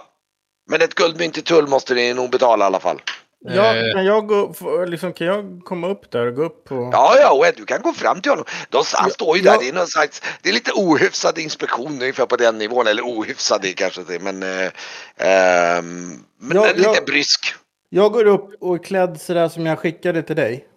[0.72, 3.02] Men ett guldmynt i tull måste ni nog betala i alla fall.
[3.45, 4.54] Ja, Eh, kan, jag gå,
[4.88, 6.89] liksom, kan jag komma upp där och gå upp på...
[6.93, 8.45] Ja, ja, och du kan gå fram till honom.
[8.69, 9.52] De, han står ju där.
[9.52, 9.58] Ja.
[9.60, 12.88] Det är någon slags, det är lite ohyfsad inspektion ungefär på den nivån.
[12.88, 14.43] Eller ohyfsad är kanske det, men...
[14.43, 14.71] Eh,
[15.17, 17.02] ehm, men Ja, lite ja.
[17.06, 17.56] brysk.
[17.89, 20.67] Jag går upp och är klädd sådär som jag skickade till dig.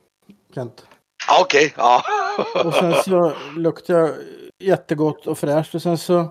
[0.54, 0.86] Kent.
[1.40, 2.02] Okej, ja.
[2.64, 4.10] Och sen så luktar jag
[4.58, 5.74] jättegott och fräscht.
[5.74, 6.28] Och sen så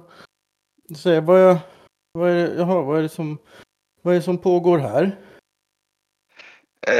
[0.97, 1.57] säger jag, vad är,
[2.11, 3.37] vad är, det, jaha, vad är det som,
[4.01, 5.17] vad är det som pågår här?
[6.87, 6.95] Eh,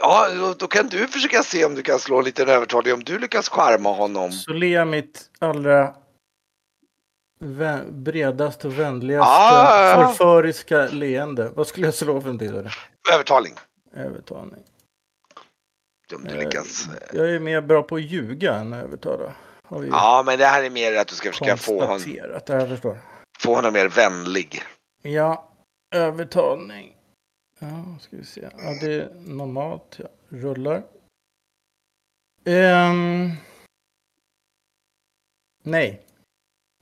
[0.00, 3.04] ja, då, då kan du försöka se om du kan slå en liten övertalning om
[3.04, 4.32] du lyckas charma honom.
[4.32, 5.94] Så jag mitt allra
[7.90, 11.50] bredaste och vänligaste Ah, förföriska leende.
[11.54, 12.70] Vad skulle jag slå för till?
[13.12, 13.54] Övertalning.
[13.96, 14.62] Övertalning.
[16.14, 16.88] Om du Eh, lyckas.
[17.12, 19.32] Jag är mer bra på att ljuga än att övertala.
[19.90, 22.00] Ja, men det här är mer att du ska försöka få honom,
[23.38, 24.62] få honom mer vänlig.
[25.02, 25.52] Ja,
[25.94, 26.96] övertalning.
[27.60, 28.40] Ja, ska vi se.
[28.58, 29.98] Ja, det är normalt.
[29.98, 30.82] Jag rullar.
[32.46, 33.30] Ehm.
[35.64, 36.02] nej.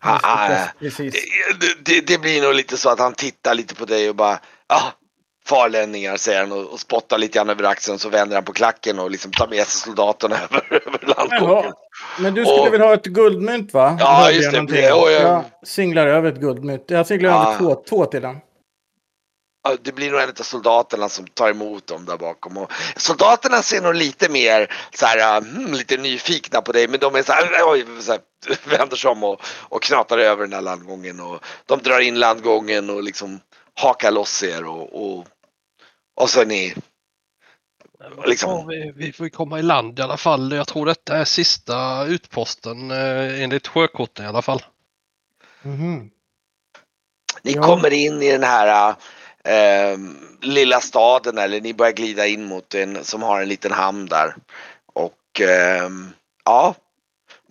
[0.01, 1.15] Ah, Jag ah, Precis.
[1.61, 4.41] Det, det, det blir nog lite så att han tittar lite på dig och bara
[4.67, 4.83] ah,
[5.45, 8.99] farlänningar säger han och, och spottar lite grann över axeln så vänder han på klacken
[8.99, 11.73] och liksom tar med sig soldaterna över, över landgången.
[12.21, 13.97] Men du skulle Och- väl ha ett guldmynt va?
[14.01, 14.57] Ja, Hörde just jag det.
[14.57, 14.85] någonting.
[14.91, 15.45] Jo, ja.
[15.61, 16.85] Jag singlar över ett guldmynt.
[16.91, 17.49] Jag singlar Ja.
[17.49, 18.37] över två, två till den.
[19.83, 22.57] Det blir nog en av soldaterna som tar emot dem där bakom.
[22.57, 27.15] Och soldaterna ser nog lite mer så här, hmm, lite nyfikna på dig men de
[27.15, 28.21] är så här, oj, så här
[28.79, 32.91] vänder sig om och, och knatar över den här landgången och de drar in landgången
[32.91, 33.41] och liksom
[33.75, 35.27] hakar loss er och, och,
[36.21, 36.75] och så är ni
[38.27, 38.51] liksom.
[38.51, 40.53] Ja, vi, vi får komma i land i alla fall.
[40.53, 44.63] Jag tror detta är sista utposten eh, enligt sjökorten i alla fall.
[45.63, 46.11] Mhm.
[47.43, 47.63] Ni Ja.
[47.63, 48.95] kommer in i den här
[49.45, 49.99] eh,
[50.41, 54.37] lilla staden eller ni börjar glida in mot en som har en liten hamn där.
[54.95, 55.89] Och eh,
[56.45, 56.75] ja,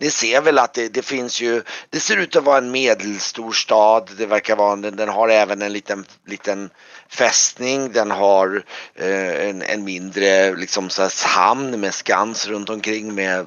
[0.00, 3.52] ni ser väl att det, det finns ju, det ser ut att vara en medelstor
[3.52, 4.10] stad.
[4.18, 6.70] Det verkar vara, den, den har även en liten, liten
[7.08, 7.92] fästning.
[7.92, 8.62] Den har
[8.94, 13.46] eh, en, en mindre liksom så här, hamn med skans runt omkring med,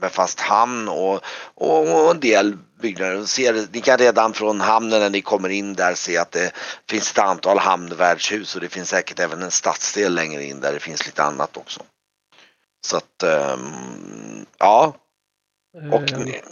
[0.00, 1.20] med fast hamn och,
[1.54, 3.24] och, och en del byggnader.
[3.24, 6.52] Ser, ni kan redan från hamnen när ni kommer in där se att det
[6.90, 10.80] finns ett antal hamnvärdshus och det finns säkert även en stadsdel längre in där det
[10.80, 11.80] finns lite annat också.
[12.86, 13.22] Så att
[13.54, 14.94] um, ja,
[15.92, 16.42] och Eh,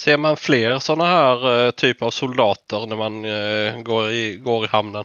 [0.00, 4.64] Ser man fler sådana här eh, typer av soldater när man eh, går, i, går
[4.64, 5.04] i hamnen?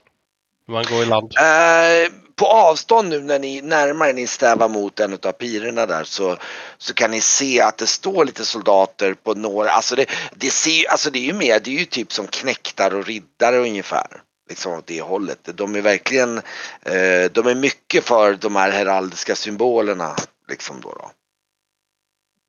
[0.70, 1.34] Man går i land?
[1.38, 6.38] Eh, på avstånd nu när ni närmare ni stävar mot en av pirerna där så,
[6.78, 10.06] så kan ni se att det står lite soldater på några, alltså det,
[10.36, 13.58] det ser alltså det är ju mer, det är ju typ som knäktar och riddare
[13.58, 14.22] ungefär.
[14.50, 15.40] Liksom åt det hållet.
[15.44, 16.38] De är verkligen,
[16.82, 20.16] eh, de är mycket för de här heraldiska symbolerna.
[20.50, 20.94] Liksom då.
[20.94, 21.12] då.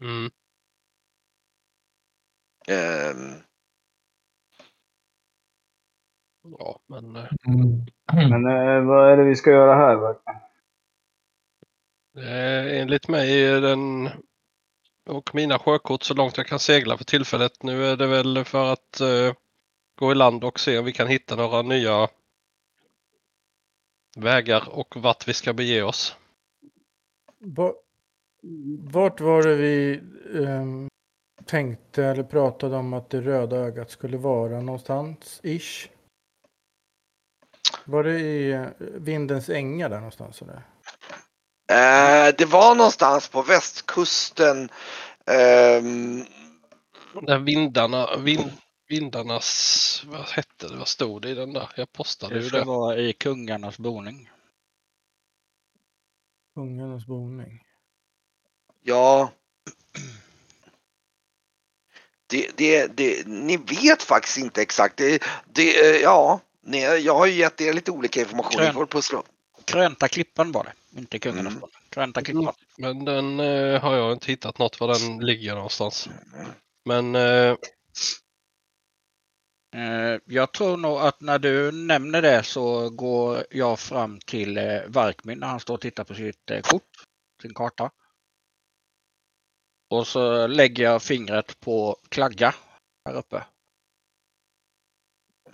[0.06, 0.30] Mm.
[2.68, 3.34] Ehm,
[6.42, 7.24] Ja, men eh,
[8.12, 10.16] Men eh, vad är det vi ska göra här?
[12.16, 14.08] eh, enligt mig är den
[15.08, 17.62] och mina sjökort så långt jag kan segla för tillfället.
[17.62, 19.34] Nu är det väl för att eh,
[19.98, 22.08] gå i land och se om vi kan hitta några nya
[24.16, 26.16] vägar och vart vi ska bege oss.
[27.38, 27.74] Va-
[28.92, 30.00] Vart var det vi
[30.46, 30.88] ehm,
[31.44, 35.40] tänkte eller pratade om att det röda ögat skulle vara någonstans?
[35.44, 35.88] Ish?
[37.90, 40.42] Var det i eh, Vindens ängar där någonstans?
[40.42, 40.54] Eller?
[41.72, 44.68] eh, det var någonstans på västkusten.
[45.26, 46.24] ehm,
[47.26, 48.52] Där vindarna, vind,
[48.88, 51.68] vindarnas, vad hette det, vad stod det i den där?
[51.76, 52.64] Jag postade Det ju ska det.
[52.64, 54.30] vara i kungarnas boning.
[56.54, 57.62] Kungarnas boning.
[58.82, 59.32] Ja.
[62.26, 64.96] Det, det, det, ni vet faktiskt inte exakt.
[64.96, 68.50] Det, det, eh, ja, ni, jag har ju gett er lite olika information.
[68.60, 68.74] Krön.
[68.74, 69.22] får pussla.
[69.64, 71.68] Krönta klippan var det, inte kungarnas Mm.
[71.90, 72.54] Krönta klippan.
[72.78, 76.08] Men den eh, har jag inte hittat något var den ligger någonstans.
[76.84, 77.56] Men eh,
[79.74, 84.82] Eh, Jag tror nog att när du nämner det så går jag fram till eh,
[84.86, 87.04] Varkmin när han står och tittar på sitt eh, kort,
[87.42, 87.90] sin karta.
[89.90, 92.54] Och så lägger jag fingret på Klagga
[93.04, 93.44] här uppe.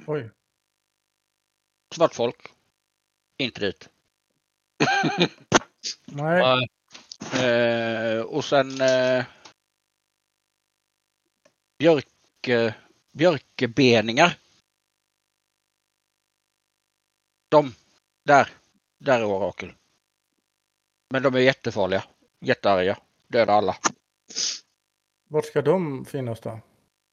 [0.07, 0.31] Oj.
[1.97, 2.49] Svartfolk.
[3.39, 3.89] Inte dit.
[6.07, 6.69] Nej.
[7.45, 9.25] Eh, och sen eh,
[11.79, 12.75] björke,
[13.13, 14.39] björkebeningar.
[17.49, 17.73] De,
[18.25, 18.49] där,
[18.99, 19.73] där är orakel.
[21.11, 22.05] Men de är jättefarliga,
[22.41, 22.99] jättearga,
[23.29, 23.77] dödar alla.
[25.29, 26.61] Vart ska de finnas då?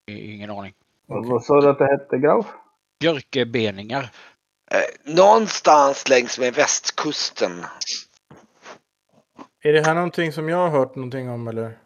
[0.08, 0.74] Ingen aning.
[1.06, 2.46] Vad- Vad sa du att det hette, Graf?
[3.00, 4.12] Björkebeningar.
[4.74, 7.66] Eh, någonstans längs med västkusten.
[9.64, 11.78] Är det här någonting som jag har hört någonting om eller?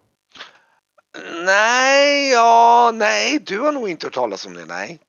[1.45, 4.99] Nej, ja, nej, du har nog inte hört talas om det, nej.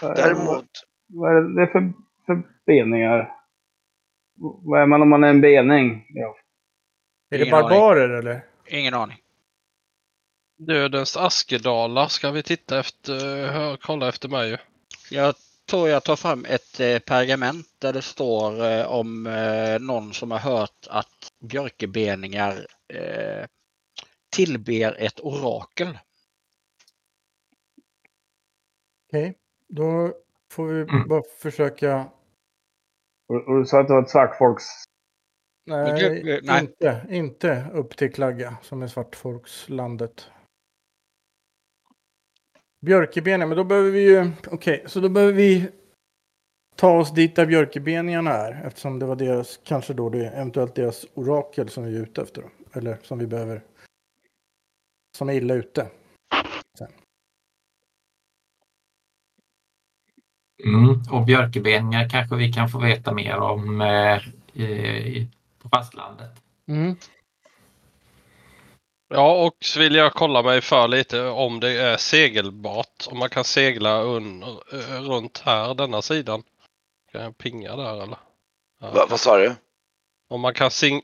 [0.00, 0.66] Däremot,
[1.06, 1.92] Vad är det för,
[2.26, 3.34] för beningar?
[4.40, 6.06] Vad är man om man är en bening?
[6.08, 6.36] Ja.
[7.30, 7.68] Är det Ingen aning.
[7.68, 8.44] barbarer eller?
[8.66, 9.18] Ingen aning.
[10.58, 14.56] Dödens askedalar ska vi titta efter, hör, kolla efter mig ju.
[15.10, 15.34] Jag
[15.68, 20.30] tror jag tar fram ett eh, pergament där det står eh, om eh, någon som
[20.30, 22.66] har hört att björkebeningar
[24.36, 25.98] tillber ett orakel.
[29.08, 29.38] Okej.
[29.68, 30.12] Då
[30.52, 32.10] får vi bara försöka...
[33.28, 34.64] Och, och du sa att det var ett svartfolks...
[35.66, 36.60] Nej, nej.
[36.60, 40.30] Inte, inte upp till Klagga som är svartfolkslandet.
[42.80, 44.30] Björkebenen, men då behöver vi ju...
[44.50, 45.68] Okej, så då behöver vi
[46.76, 48.66] ta oss dit där björkebeningarna är.
[48.66, 52.42] Eftersom det var deras, kanske då det eventuellt deras orakel som vi är ute efter.
[52.42, 52.78] då.
[52.78, 53.62] Eller som vi behöver.
[55.16, 55.86] Som är illa ute.
[56.78, 56.92] Sen.
[60.64, 61.02] Mm.
[61.12, 64.20] Och björkebeningar kanske vi kan få veta mer om eh,
[64.62, 65.28] i,
[65.62, 66.30] på fastlandet.
[66.68, 66.96] Mm.
[69.08, 73.06] Ja, och så vill jag kolla mig för lite om det är segelbart.
[73.06, 74.48] Om man kan segla under,
[75.00, 76.42] runt här, denna sidan.
[77.12, 78.18] Kan jag pinga där eller?
[78.80, 78.90] Ja.
[78.90, 79.54] Va, vad sa du?
[80.30, 81.02] Om man kan sing-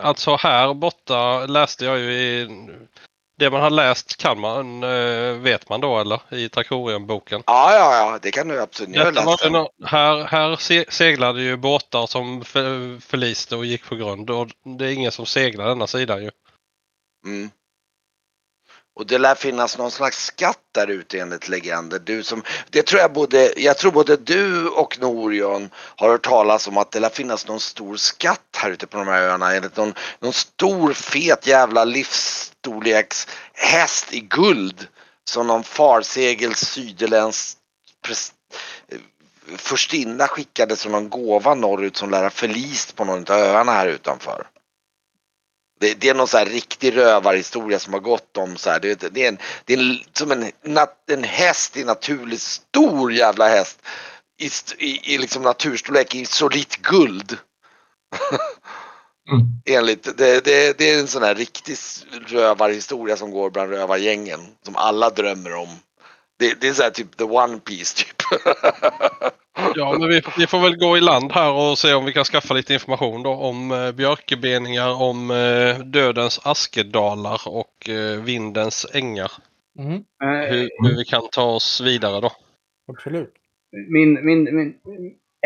[0.00, 2.48] Alltså här borta läste jag ju i...
[3.38, 6.20] Det man har läst kan man, eh, vet man då eller?
[6.30, 7.42] I Trakorium-boken.
[7.46, 8.94] Ja, ja, ja, det kan du absolut.
[8.94, 13.96] Detta var nå- här, här se- seglade ju båtar som för, förliste och gick på
[13.96, 14.48] grund och
[14.78, 16.30] det är ingen som seglar denna sidan ju.
[17.26, 17.50] Mm.
[18.96, 21.98] Och det lär finnas någon slags skatt där ute enligt legender.
[21.98, 26.68] Du som, det tror jag både, jag tror både du och Norion har hört talas
[26.68, 29.54] om att det lär finnas någon stor skatt här ute på de här öarna.
[29.54, 34.86] Enligt någon, någon stor fet jävla livsstorlekshäst i guld.
[35.24, 37.58] Som någon farsegels sydländsk
[38.08, 38.16] eh,
[39.56, 43.86] förstinna skickade som någon gåva norrut som lär ha förlist på någon av öarna här
[43.86, 44.46] utanför.
[45.80, 48.80] Det, det är någon så här riktig rövarhistoria som har gått om så här.
[48.80, 50.50] Det, det är, en, det är en, som en,
[51.10, 53.82] en häst i naturligt stor jävla häst.
[54.38, 57.38] I, i, i liksom naturstorlek i solitt guld.
[59.30, 59.46] Mm.
[59.78, 61.76] Enligt, det, det, det är en sån här riktig
[62.26, 64.40] rövarhistoria som går bland rövargängen.
[64.64, 65.68] Som alla drömmer om.
[66.38, 68.22] Det, det är så här typ the one piece typ.
[69.76, 72.24] Ja, men vi, vi får väl gå i land här och se om vi kan
[72.24, 79.32] skaffa lite information då om eh, björkebeningar, om eh, dödens askedalar och eh, vindens ängar.
[79.78, 79.94] Mm.
[79.94, 82.30] Eh, Hur, hur vi kan ta oss vidare då.
[82.88, 83.34] Absolut.
[83.88, 84.74] Min, min, min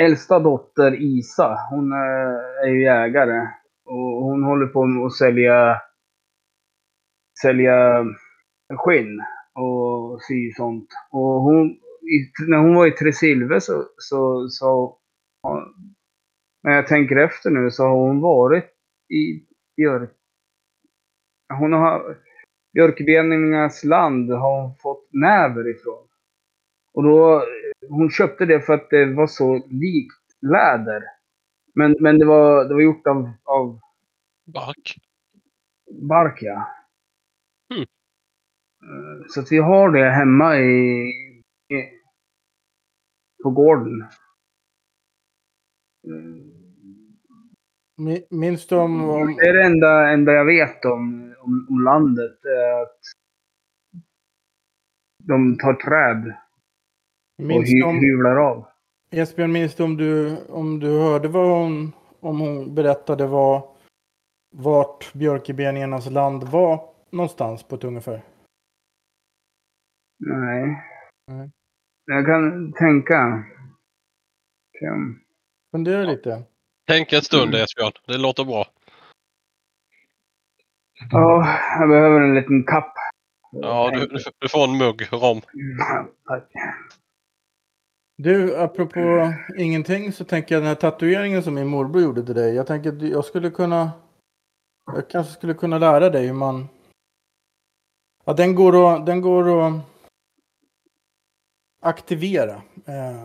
[0.00, 3.48] äldsta dotter Isa, hon eh, är ju jägare.
[3.84, 5.80] Och hon håller på med att sälja,
[7.42, 8.04] sälja
[8.76, 9.20] skinn
[9.54, 10.88] och sy sånt.
[11.10, 11.76] Och hon,
[12.14, 14.98] i, när hon var i Tresilve så, så, så
[15.42, 15.74] ja,
[16.62, 18.64] när jag tänker efter nu så har hon varit
[19.08, 19.46] i
[19.76, 20.10] Björk...
[21.58, 22.18] Hon har...
[22.72, 26.08] Björkbeningarnas land har hon fått näver ifrån.
[26.92, 27.44] Och då,
[27.88, 31.02] hon köpte det för att det var så likt läder.
[31.74, 33.80] Men, men det, var, det var gjort av, av
[34.44, 34.96] Bark.
[36.02, 36.68] bark, ja.
[37.74, 37.86] Mm.
[39.28, 41.08] Så att vi har det hemma i,
[41.68, 41.99] i
[43.42, 44.04] på gården.
[47.96, 49.10] Mi- Minns du om...
[49.10, 52.44] om Det är det enda, enda jag vet om, om, om landet.
[52.44, 52.98] Är att
[55.22, 56.34] de tar träd
[57.38, 58.66] och minns hy, du om, hyvlar av.
[59.10, 63.62] Esbjörn, minns du om du, om du hörde vad hon, om hon berättade vad,
[64.50, 68.22] vart björkebeningarnas land var någonstans på ett ungefär?
[70.18, 70.82] Nej.
[71.26, 71.50] Nej.
[72.10, 73.44] Jag kan tänka.
[74.80, 75.20] Kan-
[75.70, 76.42] Fundera lite.
[76.86, 77.62] Tänk en stund Mm.
[77.64, 78.64] Esbjörn, det låter bra.
[81.10, 82.94] Ja, jag behöver en liten kapp.
[83.52, 85.40] Ja, du, du- du får en mugg rom.
[86.24, 86.52] Tack.
[88.16, 92.54] Du, apropå ingenting så tänker jag den här tatueringen som min morbror gjorde till dig.
[92.54, 93.90] Jag tänker att jag skulle kunna...
[94.86, 96.68] Jag kanske skulle kunna lära dig hur man...
[98.24, 99.82] Ja, den går att, den går att
[101.80, 102.62] aktivera.
[102.86, 103.24] Eh,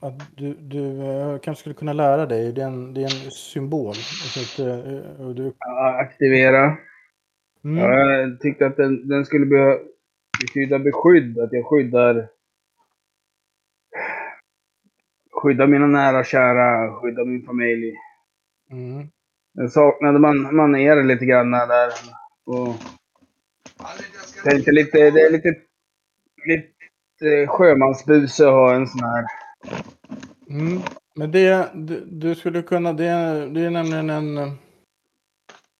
[0.00, 2.52] att du, du eh, kanske skulle kunna lära dig.
[2.52, 3.94] Det är en, det är en symbol.
[3.94, 6.76] Så att, eh, du, Ja, aktivera.
[7.64, 7.78] mm.
[7.78, 9.78] Ja, jag tyckte att den, den skulle be,
[10.40, 11.38] betyda beskydd.
[11.38, 12.28] Att jag skyddar
[15.32, 17.94] skyddar mina nära och kära, skyddar min familj.
[18.70, 19.08] Mm.
[19.52, 21.92] Jag saknade man, man er lite grann där.
[22.44, 22.74] Och
[24.44, 25.54] tänkte lite, det är lite,
[26.46, 26.68] lite
[27.24, 29.24] Eh, sjömansbuse att ha en sån här.
[30.50, 30.82] Mm.
[31.14, 34.52] Men det du, du skulle kunna, det, är- det är nämligen en eh,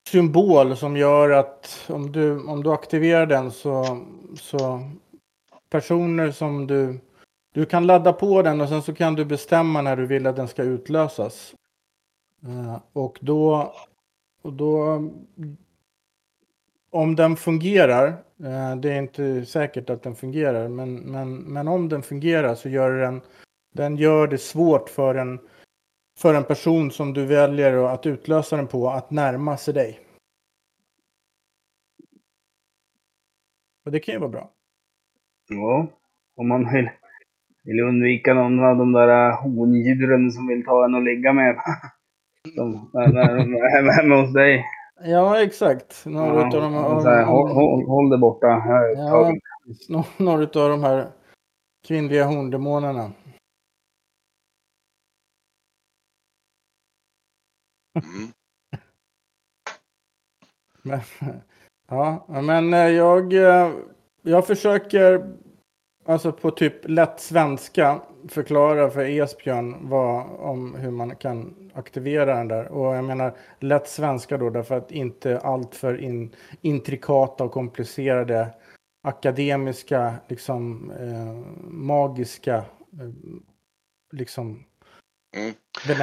[0.09, 4.07] symbol som gör att om du, om du aktiverar den så,
[4.41, 4.80] så
[5.70, 7.01] personer som du,
[7.55, 10.36] du kan ladda på den och sen så kan du bestämma när du vill att
[10.36, 11.55] den ska utlösas.
[12.47, 13.74] Eh, och då,
[14.43, 15.03] och då
[16.91, 18.14] om den fungerar,
[18.76, 22.91] det är inte säkert att den fungerar, men, men, men om den fungerar så gör
[22.91, 23.20] den
[23.72, 25.41] den gör det svårt för en,
[26.18, 30.01] för en person som du väljer att utlösa den på att närma sig dig.
[33.84, 34.51] Och det kan ju vara bra.
[35.49, 35.86] Ja,
[36.36, 36.91] om man vill,
[37.64, 41.57] vill undvika någon av de där hondjuren som vill ta en och ligga med.
[42.55, 44.64] Som, när, när de är hemma hos dig.
[45.03, 46.07] Ja, exakt.
[46.07, 47.01] Några ja, av de här...
[47.01, 48.46] Här, håll, håll, håll det borta.
[48.46, 49.32] Här, ja,
[50.16, 51.12] några av de här
[51.86, 53.12] kvinnliga horndemonerna.
[57.94, 58.32] Mm.
[60.82, 61.01] men,
[61.88, 63.72] ja, men eh, jag, eh,
[64.22, 65.34] jag försöker,
[66.05, 72.49] alltså på typ lätt svenska, förklara för Esbjörn vad, om hur man kan aktivera den
[72.49, 72.68] där.
[72.68, 78.49] Och jag menar lätt svenska då därför att inte allt för in, intrikata och komplicerade
[79.03, 83.11] akademiska, liksom eh, magiska, eh,
[84.12, 84.64] liksom
[85.37, 85.55] Mm.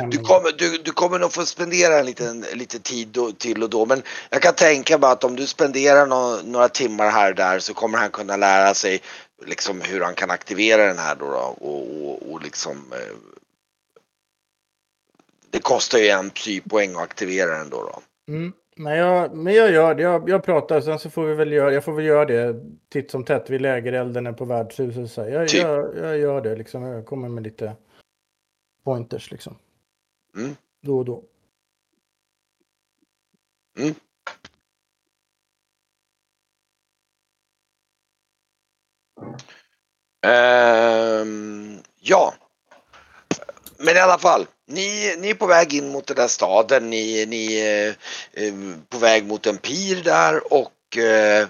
[0.09, 3.70] Du kommer, du, du kommer nog få spendera en liten, lite tid då, till och
[3.70, 7.36] då men jag kan tänka mig att om du spenderar nå- några timmar här och
[7.36, 9.01] där så kommer han kunna lära sig
[9.45, 13.15] liksom hur han kan aktivera den här då, då och, och, och liksom eh,
[15.49, 17.83] Det kostar ju en psypoäng att aktivera den då.
[17.83, 18.01] då.
[18.33, 18.53] Mm.
[18.75, 20.01] Men, jag, men jag gör det.
[20.01, 23.11] Jag, jag pratar, sen så får vi väl göra, jag får väl göra det titt
[23.11, 25.11] som tätt vid lägerelden på värdshuset.
[25.11, 25.61] Så jag, Typ.
[25.61, 26.83] jag, jag gör det liksom.
[26.83, 27.75] Jag kommer med lite
[28.83, 29.55] pointers liksom.
[30.38, 30.55] Mm.
[30.81, 31.23] Då och då.
[40.26, 42.34] Ehm, ja.
[43.78, 46.89] Men i alla fall, ni, ni är på väg in mot den där staden.
[46.89, 47.95] Ni, ni är
[48.89, 51.47] på väg mot en pir där och eh,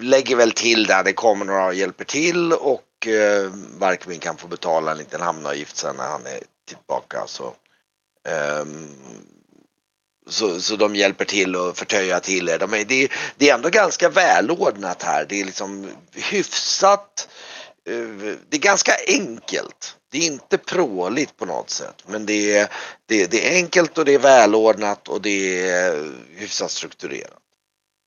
[0.00, 1.04] lägger väl till där.
[1.04, 5.76] Det kommer några och hjälper till och eh, Barkvin kan få betala en liten hamnavgift
[5.76, 7.24] sen när han är tillbaka.
[7.26, 7.54] Så,
[8.28, 8.88] ehm,
[10.28, 12.58] så, så de hjälper till och förtöja till er.
[12.58, 15.26] De är, det, det är ändå ganska välordnat här.
[15.28, 17.28] Det är liksom hyfsat
[17.88, 19.96] eh, det är ganska enkelt.
[20.10, 22.04] Det är inte pråligt på något sätt.
[22.06, 22.68] Men det är,
[23.06, 27.38] det, det är enkelt och det är välordnat och det är hyfsat strukturerat.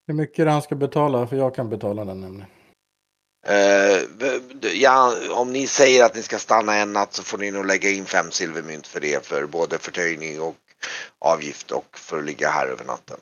[0.08, 1.28] Hur mycket är det han ska betala?
[1.28, 2.48] För jag kan betala den nämligen.
[3.48, 4.02] Eh,
[4.74, 7.90] ja, om ni säger att ni ska stanna en natt så får ni nog lägga
[7.90, 9.26] in fem silvermynt för det.
[9.26, 10.56] För både förtöjning och
[11.20, 13.18] avgift och för att ligga här över natten.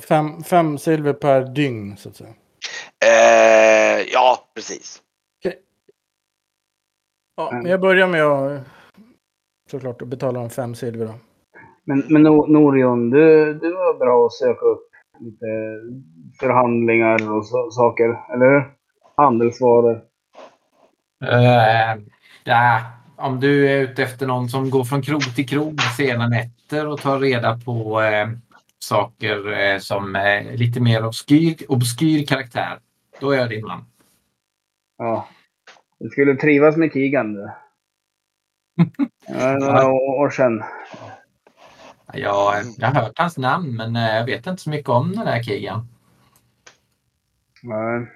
[0.00, 2.34] Fem, fem silver per dygn så att säga.
[3.04, 5.02] Eh, ja, precis.
[7.36, 7.62] Ja, Mm.
[7.62, 8.62] men jag börjar med att
[9.70, 11.14] såklart att betala dem fem silver då.
[11.84, 14.88] Men, men No- Norion, du, du var bra att söka upp
[15.20, 15.46] lite
[16.40, 18.04] förhandlingar och så, saker,
[18.34, 18.74] eller hur?
[19.16, 20.04] Handelsvaror.
[21.24, 22.02] Eh,
[22.44, 22.80] ja,
[23.16, 27.00] om du är ute efter någon som går från krog till krog sena nätter och
[27.00, 28.28] tar reda på eh,
[28.78, 32.78] saker eh, som är lite mer obskyr, obskyr karaktär,
[33.20, 33.84] då är jag din man.
[34.98, 35.28] Ja.
[35.98, 37.50] Du skulle trivas med Kigan du.
[39.60, 40.62] Några år sedan.
[42.12, 45.26] Jag, jag har hört hans namn men eh, jag vet inte så mycket om den
[45.26, 45.88] här krigen.
[47.62, 48.06] Nej.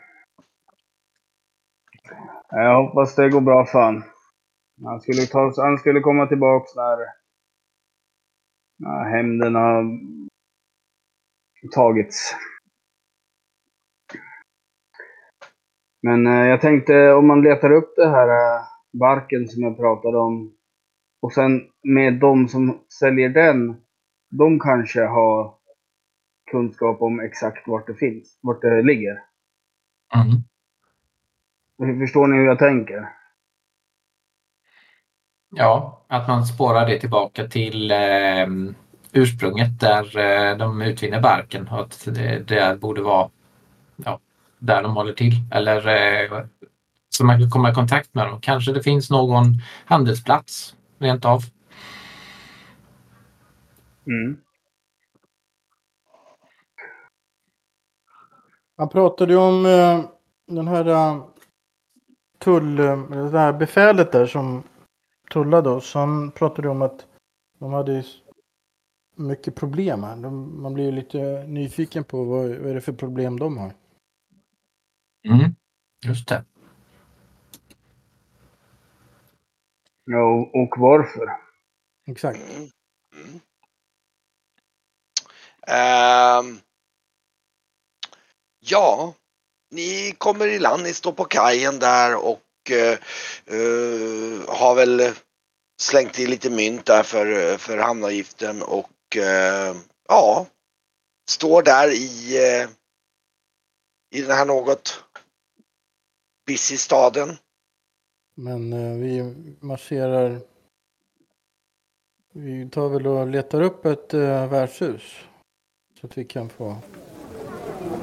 [2.51, 4.05] Jag hoppas det går bra för han.
[4.85, 6.99] Han skulle, ta, han skulle komma tillbaks när,
[8.79, 9.85] när hämnden har
[11.74, 12.37] tagits.
[16.03, 18.62] Men eh, jag tänkte om man letar upp det här eh,
[18.93, 20.55] barken som jag pratade om
[21.20, 23.76] och sen med de som säljer den,
[24.31, 25.55] de kanske har
[26.51, 29.22] kunskap om exakt vart det finns, vart det ligger.
[30.14, 31.99] Mm.
[32.01, 33.18] Förstår ni hur jag tänker?
[35.51, 38.46] Ja, att man spårar det tillbaka till eh,
[39.12, 43.30] ursprunget där eh, de utvinner barken och att det, det borde vara
[43.96, 44.20] ja,
[44.59, 45.32] där de håller till.
[45.53, 46.44] Eller eh,
[47.09, 48.40] så man kan komma i kontakt med dem.
[48.40, 49.44] Kanske det finns någon
[49.84, 51.42] handelsplats rent av.
[54.07, 54.36] Mm.
[58.76, 60.01] Han pratade ju om eh,
[60.46, 61.24] den här eh,
[62.38, 64.62] tull, eh, det här befälet där som
[65.31, 65.95] tullade oss.
[65.95, 67.07] Han pratade om att
[67.59, 68.05] de hade
[69.16, 70.16] mycket problem här.
[70.16, 73.74] De, man blir ju lite nyfiken på vad, vad är det för problem de har.
[75.29, 75.55] Mm.
[76.05, 76.45] Just det.
[80.05, 81.31] Ja, och, varför?
[82.07, 82.39] Exakt.
[82.39, 82.68] Mm.
[83.14, 83.41] Mm.
[85.66, 86.59] Ehm,
[88.59, 89.14] ja,
[89.70, 92.41] ni kommer i land, ni står på kajen där och
[92.71, 92.99] eh,
[93.47, 95.12] eh, har väl
[95.81, 99.77] slängt i lite mynt där för, för hamnavgiften och eh,
[100.09, 100.47] ja,
[101.31, 102.69] står där i, eh,
[104.14, 105.05] i den här något
[106.47, 107.37] busy staden.
[108.35, 110.41] Men vi marscherar.
[112.35, 115.03] Vi tar väl och letar upp ett eh, värdshus.
[116.01, 116.77] Så att vi kan få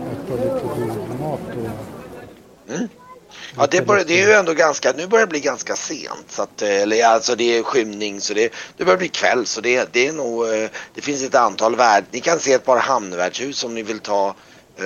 [0.01, 1.95] äta lite god mat och
[2.67, 2.89] Mm.
[3.57, 6.25] Ja, det, börjar, det är ju ändå ganska, nu börjar det bli ganska sent.
[6.27, 9.61] Så att, eh, eller alltså det är skymning så det, det börjar bli kväll så
[9.61, 12.03] det, det är nog, eh, det finns ett antal värd.
[12.11, 14.35] Ni kan se ett par hamnvärdshus om ni vill ta
[14.77, 14.83] eh,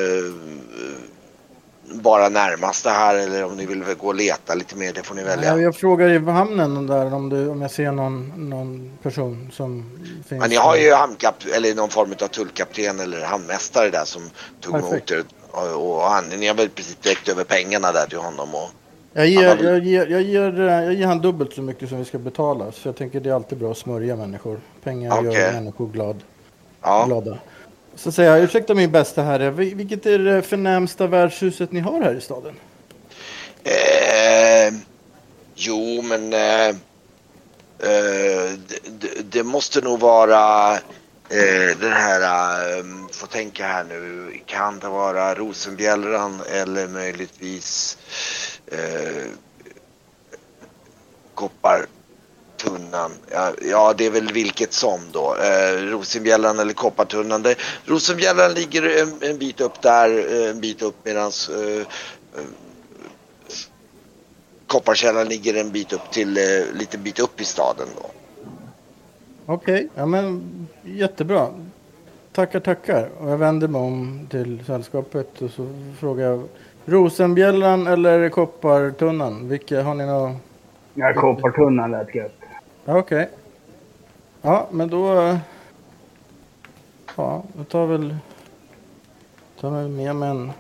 [1.93, 5.23] bara närmaste här eller om ni vill gå och leta lite mer, det får ni
[5.23, 5.49] välja.
[5.49, 9.99] Ja, jag frågar i hamnen där om, du, om jag ser någon, någon person som
[10.29, 10.41] finns.
[10.41, 14.29] Men ni har ju hamnkap eller någon form av tullkapten eller hamnmästare där som
[14.61, 15.11] tog Perfekt.
[15.11, 15.38] emot er.
[15.51, 18.55] Och, han, ni har väl precis direkt över pengarna där till honom.
[18.55, 18.69] Och,
[19.13, 21.97] Jag ger, har- jag, ger, jag, ger, eh, jag ger han dubbelt så mycket som
[21.97, 22.71] vi ska betala.
[22.71, 24.59] Så jag tänker det är alltid bra att smörja människor.
[24.83, 25.33] Pengar Okej.
[25.41, 26.15] gör människor glad,
[26.81, 27.05] ja.
[27.05, 27.37] glada.
[27.95, 32.01] Så säger jag, ursäkta min bästa herre, vil- vilket är det förnämsta värdshuset ni har
[32.01, 32.53] här i staden?
[33.63, 34.73] Eh,
[35.55, 38.51] jo, men eh, eh,
[38.99, 40.73] det- det måste nog vara
[41.29, 42.21] eh, den här,
[42.77, 47.97] eh, får tänka här nu, kan det vara Rosenbjällran eller möjligtvis
[48.67, 49.25] eh,
[51.33, 53.11] Koppartunnan.
[53.31, 55.35] Ja, ja, det är väl vilket som då.
[55.35, 57.43] Eh, Rosenbjällran eller Koppartunnan.
[57.43, 57.55] Det,
[57.85, 62.43] Rosenbjällran ligger en, en bit upp där, en bit upp medans eh, eh
[64.69, 68.11] Kopparkällan ligger en bit upp till, eh, lite bit upp i staden då.
[69.51, 70.41] Okej, ja men
[70.83, 71.47] jättebra.
[72.31, 73.09] Tackar, tackar.
[73.19, 75.67] Och jag vänder mig om till sällskapet och så
[75.99, 76.43] frågar jag
[76.85, 79.49] Rosenbjällan eller Koppartunnan?
[79.49, 80.35] Vilka har ni några?
[80.93, 82.35] Ja, koppartunnan lät gött.
[82.85, 83.29] Ja, Okej.
[84.41, 85.37] Ja, men då...
[87.15, 88.15] Ja, jag tar väl...
[89.59, 90.51] Tar väl med mig en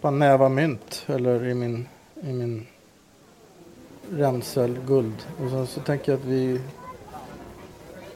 [0.00, 1.04] par näva mynt.
[1.06, 1.88] Eller i min...
[2.14, 2.66] I min
[4.10, 5.26] ränsel guld.
[5.44, 6.60] Och sen så tänker jag att vi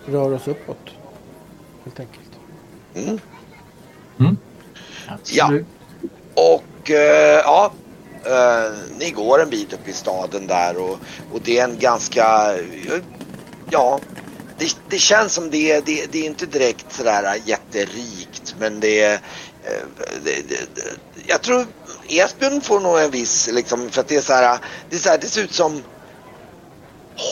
[0.06, 0.88] rör oss uppåt.
[1.84, 2.30] Helt enkelt.
[2.94, 3.20] Mm.
[5.08, 5.66] Absolut.
[6.34, 7.72] Och eh, ja,
[8.24, 10.98] eh, ni går en bit upp i staden där och,
[11.32, 12.54] och det är en ganska,
[13.70, 14.00] ja,
[14.58, 19.00] det, det känns som det, är- det, det är inte direkt sådär jätterikt men det
[19.00, 19.14] är,
[19.64, 19.86] eh,
[20.24, 20.82] det, det, det,
[21.26, 21.66] jag tror
[22.08, 24.58] Esbjörn får nog en viss liksom för att det är så här,
[24.90, 25.82] det, är så här, det ser ut som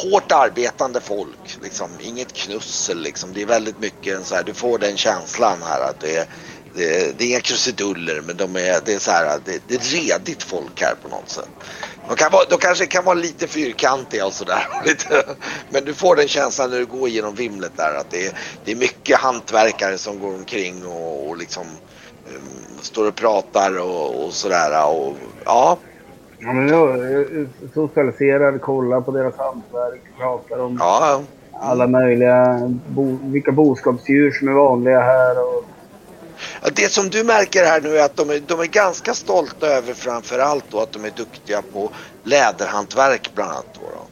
[0.03, 2.01] hårt arbetande folk, liksom.
[2.01, 3.34] inget knussel liksom.
[3.34, 6.26] Det är väldigt mycket så här, du får den känslan här att det är,
[6.74, 9.74] det, är- det är inga krusiduller men de är, det är så här, det, det
[9.74, 11.51] är redigt folk här på något sätt.
[12.07, 14.66] De, kan vara, de kanske kan vara lite fyrkantiga och sådär.
[15.68, 18.32] Men du får den känslan när du går genom vimlet där att det är,
[18.64, 21.80] det är mycket hantverkare som går omkring och, och liksom
[22.28, 24.86] um, står och pratar och, och sådär.
[24.86, 25.88] Och, ja,
[26.39, 31.22] Ja, men eh, socialiserar, kollar på deras hantverk, pratar om ja,
[31.53, 35.36] alla möjliga, bo, vilka boskapsdjur som är vanliga här.
[35.49, 35.64] Och,
[36.72, 39.95] Det som du märker här nu är att de är, de är ganska stolta över
[39.95, 41.91] framförallt då att de är duktiga på
[42.22, 43.66] läderhantverk bland annat.
[43.74, 44.09] Då då.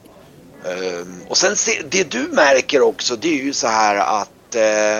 [0.71, 4.99] Ehm, och sen se, det du märker också det är ju så här att eh,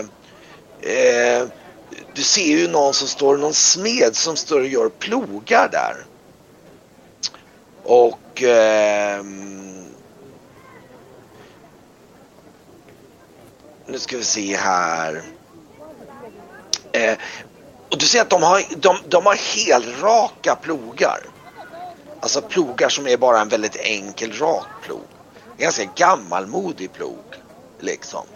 [0.93, 1.49] eh,
[2.15, 6.05] du ser ju någon som står, någon smed som står och gör plogar där.
[7.89, 9.25] Och eh,
[13.87, 15.23] nu ska vi se här.
[16.93, 17.19] Eh,
[17.91, 21.21] och du ser att de har, de, de har helraka plogar.
[22.21, 25.07] Alltså plogar som är bara en väldigt enkel rak plog.
[25.57, 27.25] En ganska gammalmodig plog.
[27.81, 28.27] Liksom.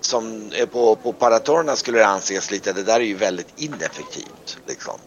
[0.00, 4.58] Som är på, på Paratorna skulle det anses lite, det där är ju väldigt ineffektivt.
[4.66, 4.98] Liksom.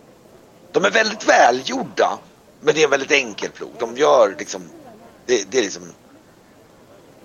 [0.71, 2.19] De är väldigt välgjorda.
[2.61, 3.71] Men det är en väldigt enkel plog.
[3.79, 4.61] De gör liksom,
[5.25, 5.93] det, det är liksom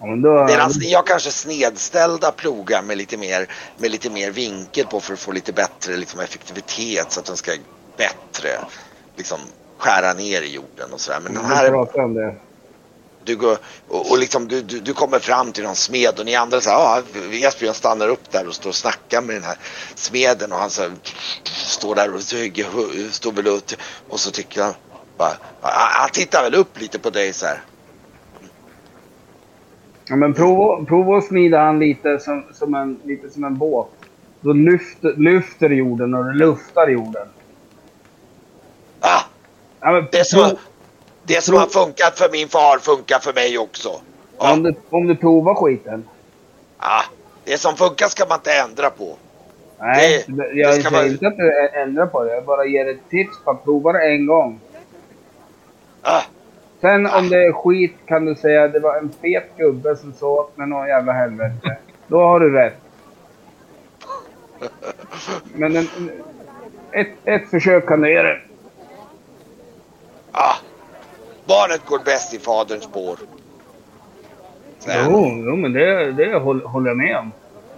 [0.00, 4.86] ja, då, Medan ni har kanske snedställda plogar med lite mer, med lite mer vinkel
[4.86, 7.52] på för att få lite bättre liksom, effektivitet så att de ska
[7.96, 8.48] bättre
[9.16, 9.38] liksom,
[9.78, 11.20] skära ner i jorden och sådär.
[11.20, 11.70] Men den här,
[13.24, 13.58] du, går,
[13.88, 16.76] och, och liksom, du, du, du kommer fram till någon smed och ni andra säger
[16.76, 19.58] ja, Esbjörn stannar upp där och står och snackar med den här
[19.94, 20.92] smeden och han så här,
[21.44, 22.14] står där
[23.26, 23.70] och väl upp
[24.08, 24.74] och så tycker han
[25.16, 27.60] bara, han tittar väl upp lite på dig så här.
[30.08, 33.88] Ja, men prova, prova att smida han lite som, som, en, lite som en båt.
[34.40, 37.28] Då lyfter, lyfter jorden och luftar jorden.
[39.00, 39.20] Ah,
[39.80, 40.58] Ja, Det som, prov-
[41.22, 43.88] det som har funkat för min far funkar för mig också.
[43.88, 44.00] om,
[44.38, 46.04] Ja, du, om du provar skiten.
[46.78, 47.02] ah,
[47.44, 49.16] det som funkar ska man inte ändra på.
[49.78, 52.34] Nej, Det- jag säger inte att du ändrar på det.
[52.34, 54.60] Jag bara ger ett tips på att prova det en gång.
[56.06, 56.22] Ah,
[56.80, 60.12] Sen om det är skit kan du säga att det var en fet gubbe som
[60.12, 61.76] sa åt mig någon jävla helvete.
[62.06, 62.76] Då har du rätt.
[65.54, 65.88] Men en,
[66.92, 68.38] ett, ett försök kan du ge det.
[70.32, 70.54] ah,
[71.46, 73.18] Barnet går bäst i faderns spår.
[75.08, 77.32] Jo, jo, men det, det håll- håller jag med om.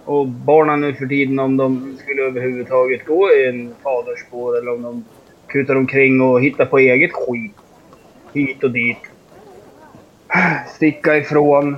[0.05, 4.73] Och barnen nu för tiden, om de skulle överhuvudtaget gå i en faders spår eller
[4.73, 5.05] om de
[5.47, 7.53] kutar omkring och hittar på eget skit.
[8.33, 8.97] Hit och dit.
[10.75, 11.77] Sticka ifrån.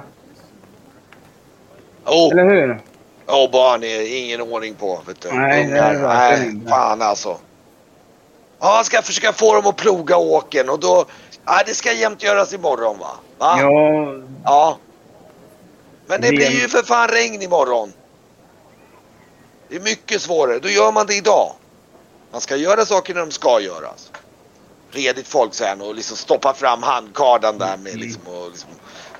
[2.05, 2.81] Oh, Eller hur?
[3.27, 5.01] oh, barn är ingen ordning på.
[5.07, 5.31] Vet du.
[5.31, 7.37] Nej, det är Nej, fan alltså.
[8.59, 11.05] Ja, han ska försöka få dem att ploga åken och då...
[11.45, 13.11] Ja, det ska jämt göras imorgon va?
[13.37, 13.55] va?
[13.59, 14.77] Ja, Ja.
[16.07, 17.93] Men det blir ju för fan regn imorgon.
[19.67, 20.59] Det är mycket svårare.
[20.59, 21.51] Då gör man det idag.
[22.31, 24.11] Man ska göra saker när de ska göras.
[24.91, 28.69] Redigt folk säger han och liksom stoppa fram handkardan där med liksom och liksom,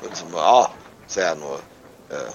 [0.02, 0.72] och liksom ja,
[1.08, 1.62] säger han och
[2.16, 2.34] eh,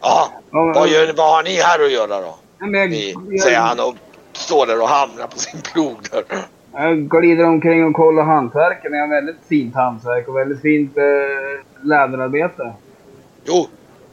[0.00, 2.38] ja, vad, gör, vad har ni här att göra då?
[2.66, 3.94] Ni, säger han och
[4.32, 6.24] står där och hamnar på sin plog där.
[6.72, 8.92] jag glider omkring och kollar hantverken.
[8.92, 12.72] Jag har väldigt fint hantverk och väldigt fint eh, läderarbete.
[13.44, 13.66] Jo,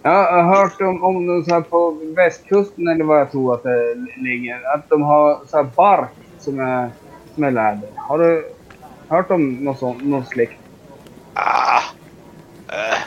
[0.04, 3.64] Jag har hört om, om de så här på västkusten eller vad jag tror att
[3.64, 4.74] det ligger.
[4.76, 6.90] Att de har så bark som är,
[7.36, 7.90] är läder.
[7.96, 8.52] Har du
[9.08, 10.04] hört om något sånt?
[10.04, 10.54] Något slikt?
[11.34, 11.82] ah,
[12.68, 12.98] eh,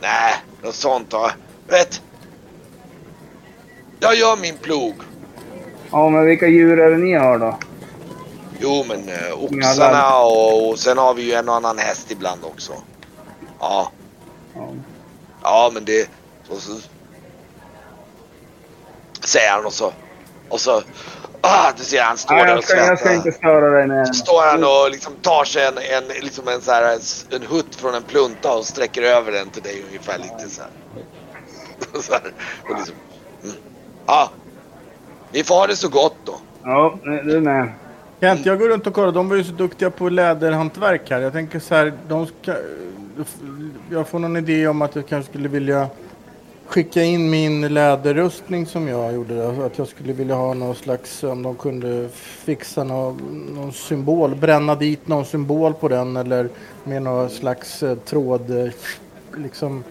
[0.00, 1.30] nej, något sånt då.
[1.68, 2.02] Vet,
[4.00, 4.94] jag gör min plog.
[5.90, 7.58] Ja, men vilka djur är det ni har då?
[8.60, 12.44] Jo men eh, oxarna och, och sen har vi ju en och annan häst ibland
[12.44, 12.72] också.
[13.60, 13.92] Ja,
[14.58, 14.68] Ja.
[15.42, 16.10] ja men det...
[16.48, 16.80] Och så,
[19.20, 19.92] säger han och så...
[20.48, 20.82] Och så...
[21.40, 24.06] Ah, du ser han står Nej, där och ska, jag ska inte störa dig med
[24.06, 26.98] Så står han och liksom tar sig en, en, liksom en, så här,
[27.30, 30.70] en hutt från en plunta och sträcker över den till dig ungefär lite så här.
[32.02, 32.32] så här
[32.62, 32.94] och liksom,
[33.44, 33.56] mm.
[34.06, 34.30] Ja,
[35.32, 36.34] ni får ha det så gott då.
[36.62, 37.72] Ja, du med.
[38.20, 39.12] Kent, jag går runt och kollar.
[39.12, 41.20] De var ju så duktiga på läderhantverk här.
[41.20, 42.54] Jag tänker så här, de ska,
[43.90, 45.88] jag får någon idé om att jag kanske skulle vilja
[46.68, 49.64] skicka in min läderrustning som jag gjorde.
[49.66, 52.08] Att jag skulle vilja ha någon slags, om de kunde
[52.44, 56.48] fixa någon, någon symbol, bränna dit någon symbol på den eller
[56.84, 58.72] med någon slags eh, tråd, eh,
[59.36, 59.84] liksom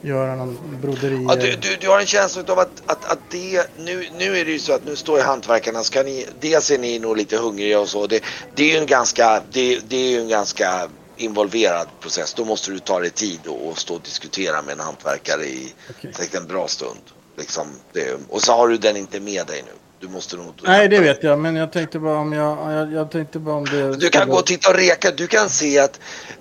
[0.00, 1.26] göra någon broderi.
[1.28, 4.44] Ja, du, du, du har en känsla av att, att, att det, nu, nu är
[4.44, 7.36] det ju så att nu står ju hantverkarna, ska ni, dels är ni nog lite
[7.36, 8.06] hungriga och så.
[8.06, 12.34] Det, det är ju en ganska, det, det är ju en ganska involverad process.
[12.34, 15.74] Då måste du ta dig tid och, stå och diskutera med en hantverkare i
[16.16, 17.00] säkert en bra stund.
[17.36, 19.72] Liksom, det, och så har du den inte med dig nu.
[20.00, 20.54] Du måste nog...
[20.62, 23.64] Nej, det vet jag, men jag tänkte bara om jag, jag, jag tänkte bara om
[23.64, 23.96] det...
[23.96, 25.10] Du kan gå och titta och reka.
[25.10, 26.00] Du kan se att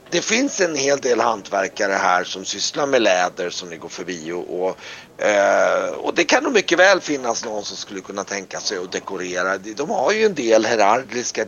[0.09, 4.32] det finns en hel del hantverkare här som sysslar med läder som ni går förbi
[4.32, 4.78] och, och,
[5.26, 8.91] eh, och det kan nog mycket väl finnas någon som skulle kunna tänka sig att
[8.91, 9.57] dekorera.
[9.57, 11.45] De- har ju en del heraldiska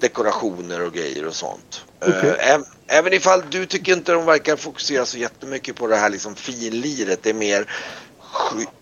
[0.00, 1.84] dekorationer och grejer och sånt.
[2.00, 2.36] Eh, Okej.
[2.38, 6.34] äm- även ifall du tycker inte de verkar fokusera så jättemycket på det här liksom
[6.34, 7.22] finliret.
[7.22, 7.66] Det är mer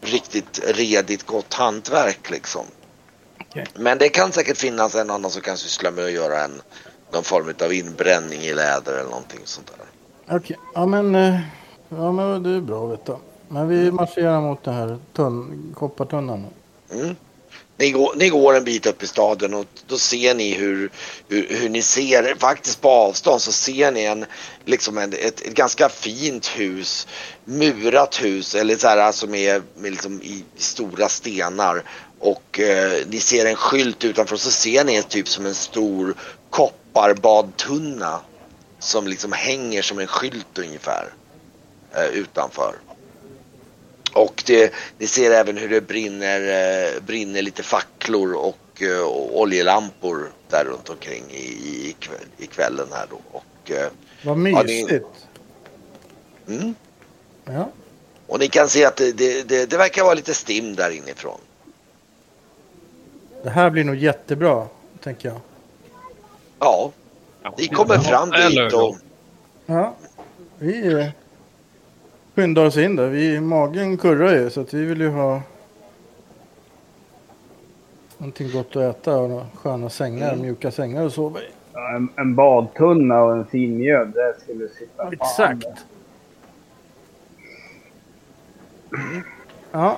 [0.01, 2.67] riktigt redigt gott hantverk liksom.
[3.41, 3.67] Okej.
[3.75, 6.63] Men det kan säkert finnas en annan som kan syssla med att göra en
[7.13, 10.37] någon form av inbränning i läder eller någonting sånt där.
[10.37, 11.41] Okej, ja men, eh,
[11.89, 13.17] ja men det är bra att veta.
[13.49, 16.47] Men vi marscherar mot den här tunn, koppartunnan.
[16.93, 17.17] Mm.
[17.79, 20.91] Ni, går, ni går en bit upp i staden och då ser ni hur,
[21.29, 24.27] hur, hur ni ser, faktiskt på avstånd så ser ni en,
[24.65, 27.07] liksom en, ett, ett ganska fint hus,
[27.45, 31.83] murat hus eller så här alltså som är liksom i, stora stenar
[32.19, 36.15] och eh, ni ser en skylt utanför och så ser ni typ som en stor
[36.51, 38.21] kopparbadtunna
[38.79, 41.13] som liksom hänger som en skylt ungefär
[41.95, 42.75] eh, utanför.
[44.17, 49.41] Och det, ni ser även hur det brinner, eh, brinner lite facklor och, eh, och
[49.41, 51.45] oljelampor där runt omkring i,
[51.89, 53.21] i, kväll, i kvällen här då.
[53.33, 53.89] Och, eh,
[54.25, 55.07] Vad Ja, det- mysigt.
[56.49, 56.75] mm.
[57.45, 57.69] Ja.
[58.27, 61.41] och ni kan se att det, det, det, det verkar vara lite stim där inifrån.
[63.43, 64.67] Det här blir nog jättebra,
[65.03, 65.41] tänker jag.
[66.59, 66.93] Ja,
[67.59, 68.97] ni kommer fram dit och
[69.67, 69.95] Ja,
[70.59, 71.13] vi
[72.37, 73.07] skyndar oss in där.
[73.09, 75.43] Vi, magen kurrar ju så att vi vill ju ha
[78.19, 80.43] någonting gott att äta och några sköna sängar, Mm.
[80.43, 81.45] mjuka sängar att sova i.
[81.73, 85.61] Ja, En, en badtunna och en fin mjöd, det skulle sitta Exakt.
[85.63, 85.75] där.
[89.73, 89.97] Ja,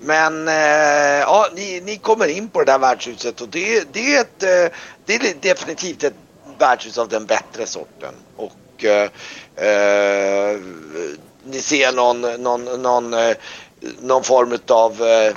[0.00, 4.20] Men eh, ja, ni, ni kommer in på det där värdshuset och det, det, är,
[4.20, 6.14] ett, eh, det är definitivt ett
[6.58, 8.14] värdshus av den bättre sorten.
[8.36, 9.10] Och eh,
[9.68, 10.58] eh,
[11.44, 13.36] ni ser någon, någon, någon, eh,
[14.00, 15.34] någon form av eh,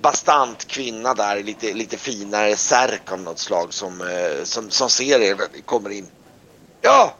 [0.00, 5.20] bastant kvinna där, lite, lite finare särk av något slag som, eh, som, som ser
[5.20, 6.06] er när ni kommer in.
[6.80, 7.14] Ja!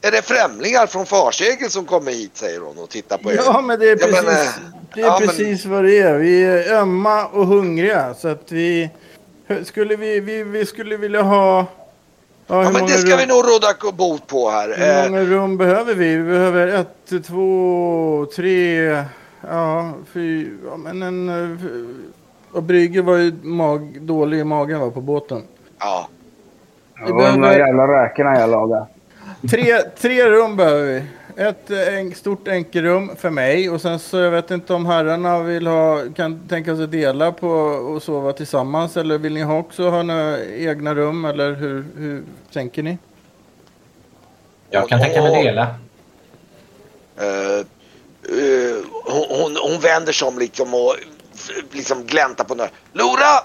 [0.00, 3.36] Är det främlingar från Farsegel som kommer hit säger hon och tittar på er.
[3.36, 6.18] Ja, men det är precis, men, det är ja, men- precis vad det är.
[6.18, 8.14] Vi är ömma och hungriga.
[8.14, 8.90] Så att vi...
[9.64, 11.66] Skulle vi, vi, vi skulle vilja ha...
[12.50, 14.68] Ja, Ja, men det ska rum, vi nog råda bot på här.
[14.76, 16.16] Hur Eh, många rum behöver vi?
[16.16, 18.84] Vi behöver ett, två, tre...
[19.50, 20.48] Ja, fy...
[20.70, 21.28] Ja, men en...
[21.28, 21.58] eh,
[22.52, 25.42] Och Brygge var ju mag, dålig i magen va, på båten.
[25.78, 26.08] ja.
[27.00, 28.86] Ja, de där behöver- jävla räkorna jag lagade.
[29.50, 31.02] Tre, tre rum behöver vi.
[31.38, 35.42] Ett eh, en, stort enkelrum för mig och sen så jag vet inte om herrarna
[35.42, 39.90] vill ha, kan tänka sig dela på och sova tillsammans eller vill ni ha också
[39.90, 42.22] ha några egna rum eller hur, hur
[42.52, 42.98] tänker ni?
[44.70, 45.62] Jag kan tänka mig dela.
[47.16, 50.96] Eh, eh, hon, hon, hon vänder sig om liksom och
[51.72, 52.70] liksom gläntar på några.
[52.92, 53.44] Lora!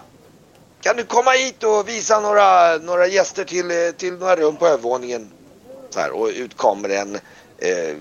[0.82, 5.32] Kan du komma hit och visa några, några gäster till, till några rum på övervåningen?
[5.90, 7.18] Så här, och ut kommer en
[7.64, 7.96] eh,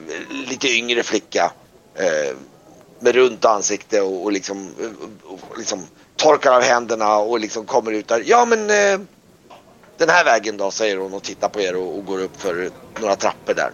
[0.49, 1.53] lite yngre flicka
[1.95, 2.37] eh,
[3.01, 5.87] med runt ansikte och, och, liksom, eh, och liksom
[6.17, 8.23] torkar av händerna och liksom kommer ut där.
[8.27, 9.01] Ja men eh,
[9.99, 12.71] den här vägen då säger hon och tittar på er och, och går upp för
[13.01, 13.71] några trappor där.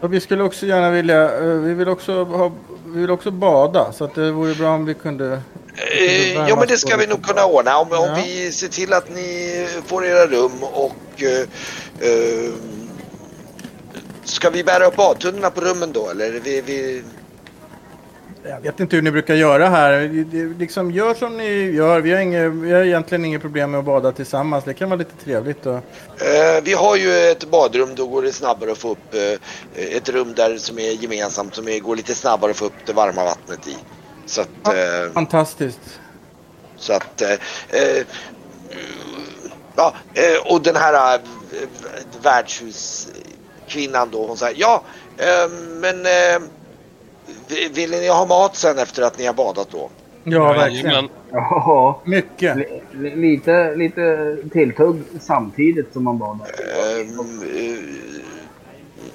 [0.00, 2.52] Och vi skulle också gärna vilja, eh, vi vill också ha,
[2.86, 5.42] vi vill också bada så att det vore bra om vi kunde
[5.78, 9.10] Eh, ja men det ska vi nog kunna ordna om, om vi ser till att
[9.14, 11.40] ni får era rum och eh,
[12.10, 12.52] eh,
[14.26, 16.30] Ska vi bära upp badtunnorna på rummen då eller?
[16.30, 17.02] Vi, vi,
[18.44, 20.08] Jag vet inte hur ni brukar göra här.
[20.58, 22.00] Liksom gör som ni gör.
[22.00, 24.64] Vi har, inget, vi har egentligen inget problem med att bada tillsammans.
[24.64, 25.66] Det kan vara lite trevligt.
[25.66, 25.74] Och...
[25.74, 30.08] eh, vi har ju ett badrum, då går det snabbare att få upp eh, ett
[30.08, 33.24] rum där som är gemensamt som är, går lite snabbare att få upp det varma
[33.24, 33.76] vattnet i.
[34.26, 36.00] Så att, eh, Fantastiskt.
[36.76, 37.30] Så att, eh,
[37.68, 38.04] eh,
[39.76, 41.20] ja, eh, och den här eh,
[43.66, 44.82] värdshuskvinnan då, hon säger ja,
[45.18, 45.50] eh,
[45.80, 46.42] men eh,
[47.48, 49.90] vi- vill ni ha mat sen efter att ni har badat då?
[50.24, 51.08] Ja, verkligen.
[51.32, 52.56] Ja, Mycket.
[52.56, 56.46] li, li, lite, lite tilltugg samtidigt som man badar.
[56.46, 57.06] Eh,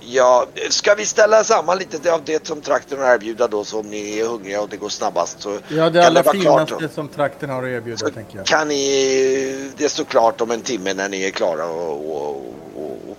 [0.02, 3.80] ja, ska vi ställa samman lite av det som trakten har att erbjuda då så
[3.80, 6.88] om ni är hungriga och det går snabbast så Ja, det allra vara klart finaste
[6.88, 6.94] då.
[6.94, 8.46] som trakten har att erbjuda, Så tänker jag.
[8.46, 12.30] kan ni, det står klart om en timme när ni är klara och, och,
[12.76, 13.18] och, och,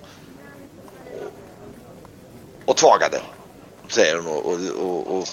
[2.72, 3.20] och tvagade.
[3.88, 5.28] Säger hon och, och, och,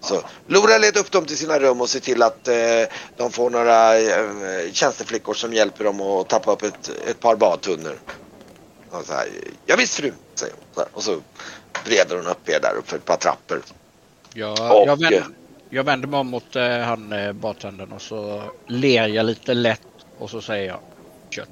[0.00, 0.22] så.
[0.46, 2.54] Lora led upp dem till sina rum och se till att eh,
[3.16, 7.98] de får några eh, tjänsteflickor som hjälper dem att tappa upp ett, ett par badtunnor.
[8.90, 9.28] Och så här,
[9.66, 10.64] ja, visst fru, säger hon.
[10.74, 11.20] Så här, och så
[11.84, 13.62] breder hon upp er där upp för ett par trappor.
[14.34, 15.24] Jag, Och, jag, vänder, eh,
[15.70, 19.86] jag vänder mig om mot eh, han eh, bartendern och så ler jag lite lätt
[20.18, 20.80] och så säger jag
[21.30, 21.48] kött.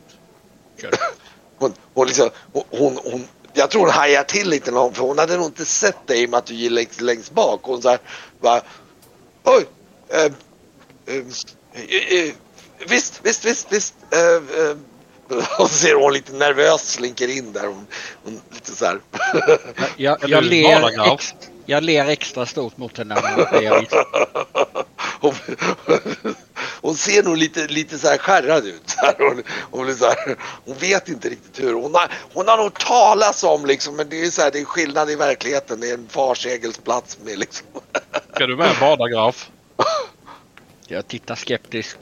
[0.81, 1.01] Kött.
[1.59, 5.19] Hon, hon liksom, hon, hon, jag tror hon hajar till lite när hon, för hon
[5.19, 7.61] hade nog inte sett dig i och med att du gick längst, längst bak.
[7.63, 7.99] Hon så här,
[8.41, 8.63] bara,
[9.45, 9.67] oj,
[10.09, 10.33] eh,
[11.07, 11.23] eh,
[12.19, 12.33] eh,
[12.89, 13.95] visst, visst, visst, visst.
[14.11, 14.77] Eh, eh,
[15.59, 17.67] och så ser hon lite nervös slinker in där.
[17.67, 17.87] Hon,
[18.25, 19.01] hon lite så här.
[19.97, 21.35] Jag, jag, du ler ex,
[21.71, 23.15] jag ler extra stort mot henne
[26.81, 28.83] hon ser nog lite, lite så här skärrad ut.
[28.87, 31.75] Så här, hon, hon, så här, hon vet inte riktigt hur.
[31.75, 34.65] Hon har, hon har nog talats om liksom, men det är, så här, det är
[34.65, 35.81] skillnad i verkligheten.
[35.81, 37.67] Det är en farsegelsplats med liksom.
[38.35, 39.51] Ska du med bada Graf?
[40.87, 41.97] Jag tittar skeptisk.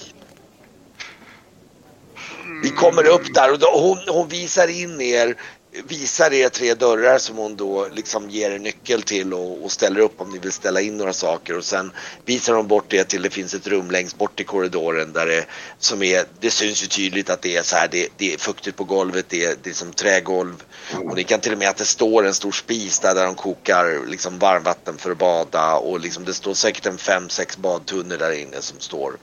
[2.62, 5.36] Vi kommer upp där och då, hon, hon visar in er,
[5.72, 10.00] visar er tre dörrar som hon då liksom ger er nyckel till och, och ställer
[10.00, 11.58] upp om ni vill ställa in några saker.
[11.58, 11.92] Och sen
[12.24, 15.46] visar hon bort det till det finns ett rum längst bort i korridoren där det
[15.78, 18.76] som är, det syns ju tydligt att det är så här, det, det är fuktigt
[18.76, 20.64] på golvet, det är, det är som trägolv.
[21.04, 23.34] Och ni kan till och med att det står en stor spis där, där de
[23.34, 25.74] kokar liksom varmvatten för att bada.
[25.74, 29.16] Och liksom det står säkert en fem, sex badtunnor där inne som står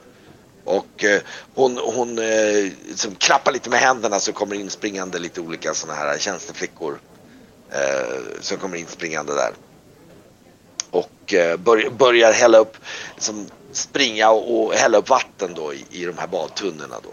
[0.66, 1.20] och eh,
[1.54, 5.98] hon, hon eh, som klappar lite med händerna så kommer in springande lite olika sådana
[5.98, 6.98] här tjänsteflickor.
[7.70, 9.50] Eh, som kommer in springande där.
[10.90, 12.76] Och eh, bör, börjar hälla upp,
[13.18, 17.10] som springa och, och hälla upp vatten då i, i de här badtunnorna då.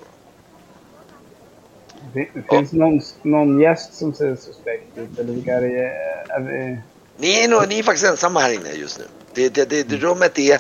[2.14, 5.20] Det finns någon, någon gäst som ser suspekt ut?
[5.20, 5.94] Eller vilka är det?
[6.34, 6.78] Är vi...
[7.18, 9.06] Ni är, nog, ni är faktiskt ensamma här inne just nu.
[9.34, 10.60] Det, det, det, det rummet är,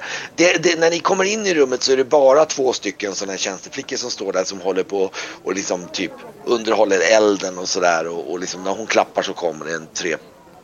[0.78, 4.12] när ni kommer in i rummet så är det bara två stycken sådana tjänsteflickor som
[4.12, 5.12] står där som håller på
[5.44, 6.12] och liksom typ
[6.46, 10.16] underhåller elden och sådär och, och liksom när hon klappar så kommer det en tre,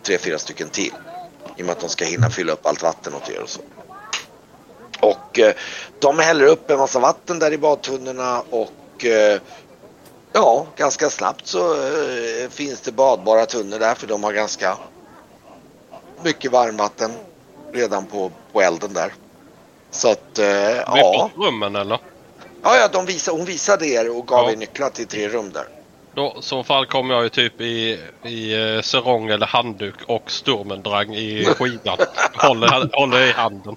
[0.03, 0.93] tre, fyra stycken till.
[1.57, 3.62] I och med att de ska hinna fylla upp allt vatten åt er och så.
[4.99, 5.53] Och eh,
[5.99, 9.41] de häller upp en massa vatten där i badtunnorna och eh,
[10.34, 14.78] Ja, ganska snabbt så eh, finns det badbara tunnor där för de har ganska
[16.24, 17.12] mycket varmvatten
[17.74, 19.13] redan på, på elden där.
[19.91, 20.47] Så att, eh,
[20.86, 21.30] ja.
[21.36, 21.99] rummen eller?
[22.63, 24.51] ja, ja de visade, hon visade er och gav Ja.
[24.51, 25.65] er nycklar till tre rum där.
[26.13, 30.32] Då, i så fall kommer jag ju typ i, i eh, sarong eller handduk och
[30.32, 31.97] Sturmendrang i skidan.
[32.38, 33.76] håller, håller i handen.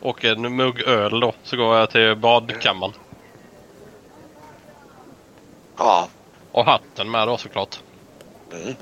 [0.00, 1.32] Och en mugg öl då.
[1.42, 2.92] Så går jag till badkammaren.
[5.78, 6.08] Ja,
[6.52, 7.80] Och hatten med då såklart.
[8.52, 8.74] mm.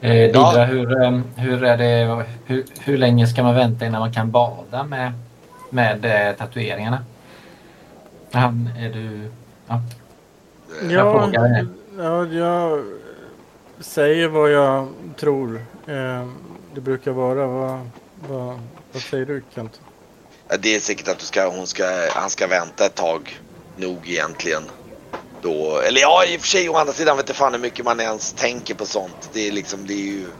[0.00, 0.64] Eh, Didra, Ja.
[0.64, 4.84] hur, eh, hur, är det, hur, hur länge ska man vänta innan man kan bada
[4.84, 5.12] med,
[5.70, 7.04] med eh, tatueringarna?
[8.32, 9.30] Han, är du...
[9.66, 9.80] Ja.
[10.82, 11.66] Jag Ja, frågar
[11.98, 12.84] ja, jag
[13.80, 16.26] säger vad jag tror eh,
[16.74, 17.46] det brukar vara.
[17.46, 17.80] Vad,
[18.28, 18.60] vad,
[18.92, 19.80] vad säger du Kent?
[20.60, 21.84] Det är säkert att du ska, hon ska,
[22.14, 23.38] han ska vänta ett tag
[23.76, 24.62] nog egentligen.
[25.42, 27.84] Då, eller ja, i och för sig å andra sidan vet inte fan hur mycket
[27.84, 29.30] man ens tänker på sånt.
[29.32, 30.26] Det är liksom, det är ju...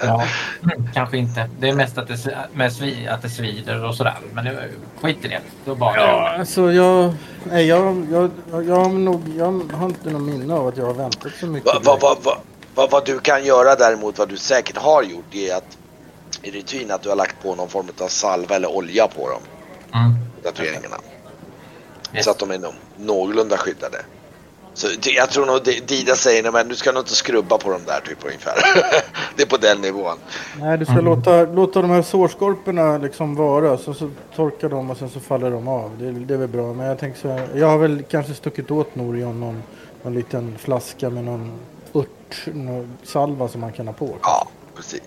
[0.00, 0.24] Ja,
[0.62, 1.50] mm, kanske inte.
[1.60, 4.18] Det är mest att det, med svi, att det svider och sådär.
[4.32, 4.68] Men det,
[5.00, 5.40] skit i det.
[5.64, 6.40] Då badar Ja, jag.
[6.40, 7.14] alltså jag,
[7.44, 10.86] nej, jag, jag, jag, jag, har nog, jag har inte någon minne av att jag
[10.86, 11.70] har väntat så mycket.
[11.84, 12.36] Vad, vad, vad,
[12.74, 15.78] vad, vad, du kan göra däremot, vad du säkert har gjort, det är att
[16.42, 19.42] i rutin att du har lagt på någon form av salva eller olja på dem,
[19.94, 20.14] Mm.
[20.42, 20.96] tatueringarna.
[22.14, 22.24] Yes.
[22.24, 23.98] Så att de är nå- någorlunda skyddade.
[24.74, 27.80] Så jag tror nog Dida säger, "Nej, men du ska nog inte skrubba på dem
[27.86, 28.54] där typ ungefär.
[29.36, 30.16] det är på den nivån.
[30.60, 31.04] Nej, du ska Mm.
[31.04, 33.78] låta, låta de här sårskorporna liksom vara.
[33.78, 35.98] Så, så torkar de och sen så faller de av.
[35.98, 36.72] Det, det är väl bra.
[36.74, 37.48] Men jag tänker så här.
[37.54, 39.62] Jag har väl kanske stuckit åt Norion någon,
[40.02, 41.52] någon liten flaska med någon
[41.94, 44.16] ört, någon salva som man kan ha på.
[44.22, 45.02] Ja, precis.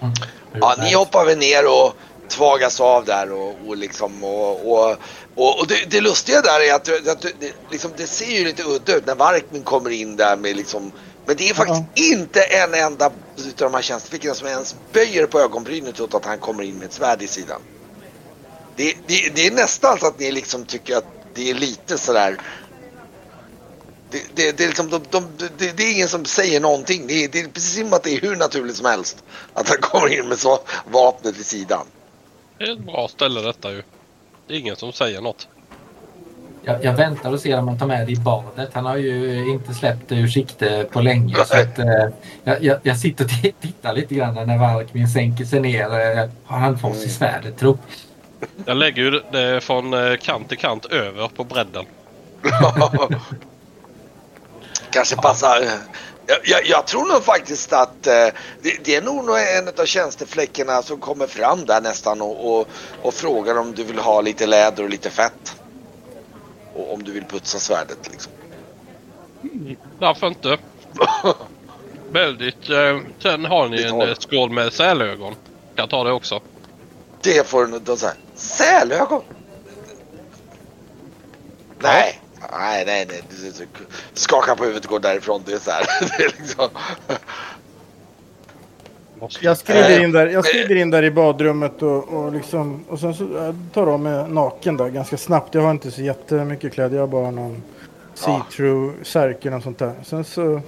[0.00, 0.12] Mm.
[0.52, 1.92] Ja, ni hoppar väl ner och
[2.28, 4.96] tvagas av där och, och liksom och, och,
[5.34, 8.62] och, och det, det lustiga där är att, att det, liksom, det ser ju lite
[8.62, 10.92] udda ut när Varkmin kommer in där med liksom
[11.26, 15.40] men det är faktiskt inte en enda utav de här tjänstefickorna som ens böjer på
[15.40, 17.60] ögonbrynet åt att han kommer in med ett svärd i sidan.
[18.76, 21.04] Det, det, det är nästan så att ni liksom tycker att
[21.34, 22.40] det är lite sådär
[24.10, 27.06] det, det, det, är liksom, de, de, det, det är ingen som säger någonting.
[27.06, 29.24] Det är, det är precis som att det är hur naturligt som helst.
[29.54, 30.58] Att han kommer in med så
[30.90, 31.86] vapnet vid sidan.
[32.58, 33.82] Det är ett bra ställe detta ju.
[34.46, 35.48] Det är ingen som säger något.
[36.62, 38.70] Jag, jag väntar och ser om han tar med det i badet.
[38.72, 41.34] Han har ju inte släppt det ur sikte på länge.
[41.34, 42.08] Så att, eh,
[42.44, 43.30] jag, jag, jag sitter och
[43.60, 45.84] tittar lite grann när Valkmin sänker sig ner.
[45.84, 47.78] Eh, har han fått sig svärdet tro?
[48.64, 51.84] Jag lägger ju det från eh, kant till kant över på bredden.
[54.90, 55.62] Kanske passar.
[56.26, 58.28] Jag, jag, jag tror nog faktiskt att eh,
[58.62, 62.68] det, det är nog en av tjänstefläckarna som kommer fram där nästan och, och,
[63.02, 65.56] och frågar om du vill ha lite läder och lite fett.
[66.74, 68.32] Och om du vill putsa svärdet liksom.
[69.98, 70.58] Varför inte?
[72.10, 72.70] Väldigt.
[72.70, 75.34] Eh, sen har ni en eh, skål med sälögon.
[75.74, 76.40] Kan ta det också.
[77.22, 77.98] Det får du nog.
[78.34, 79.22] Sälögon?
[81.78, 82.20] Nej.
[82.52, 83.22] Nej, nej, nej.
[84.14, 85.42] Skaka på huvudet och gå därifrån.
[85.46, 85.86] Det är så här.
[86.18, 86.68] Det är liksom...
[89.40, 93.14] Jag skriver in där, jag skriver in där i badrummet och, och, liksom, och sen
[93.14, 95.54] så tar av mig naken där ganska snabbt.
[95.54, 96.96] Jag har inte så jättemycket kläder.
[96.96, 97.62] Jag har bara någon
[98.14, 99.94] see-through särk och sånt där.
[100.04, 100.60] Sen så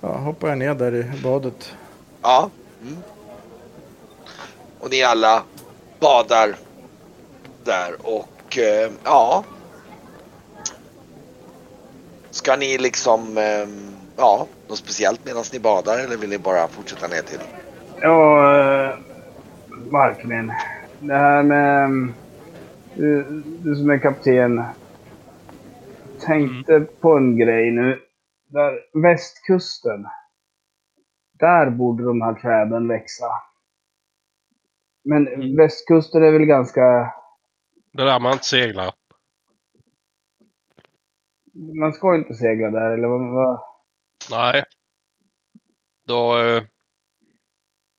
[0.00, 1.74] ja, hoppar jag ner där i badet.
[2.22, 2.50] Ja.
[2.82, 2.96] Mm.
[4.80, 5.42] Och ni alla
[6.00, 6.56] badar
[7.64, 9.44] där och eh, ja.
[12.36, 13.68] Ska ni liksom, eh,
[14.16, 17.38] ja, något speciellt medan ni badar eller vill ni bara fortsätta ner till?
[18.00, 18.98] Ja, eh,
[19.90, 20.52] Varkmin.
[21.00, 21.84] Det här med...
[21.84, 22.14] mm,
[22.94, 24.62] Du, du som är kapten.
[26.20, 28.00] Tänkte på en grej nu.
[28.48, 30.06] Där västkusten.
[31.38, 33.26] Där borde de här träden växa.
[35.04, 37.12] Men västkusten är väl ganska...
[37.92, 38.92] Det där man inte seglar.
[41.56, 43.32] Man ska inte segla där eller vad?
[43.34, 43.60] vad?
[44.30, 44.64] Nej.
[46.06, 46.62] Då eh,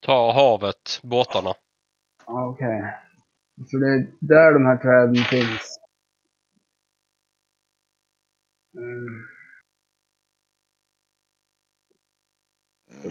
[0.05, 1.53] tar havet båtarna.
[2.25, 2.93] Okej.
[3.67, 5.79] Så det är där de här träden finns.
[8.77, 9.27] Mm.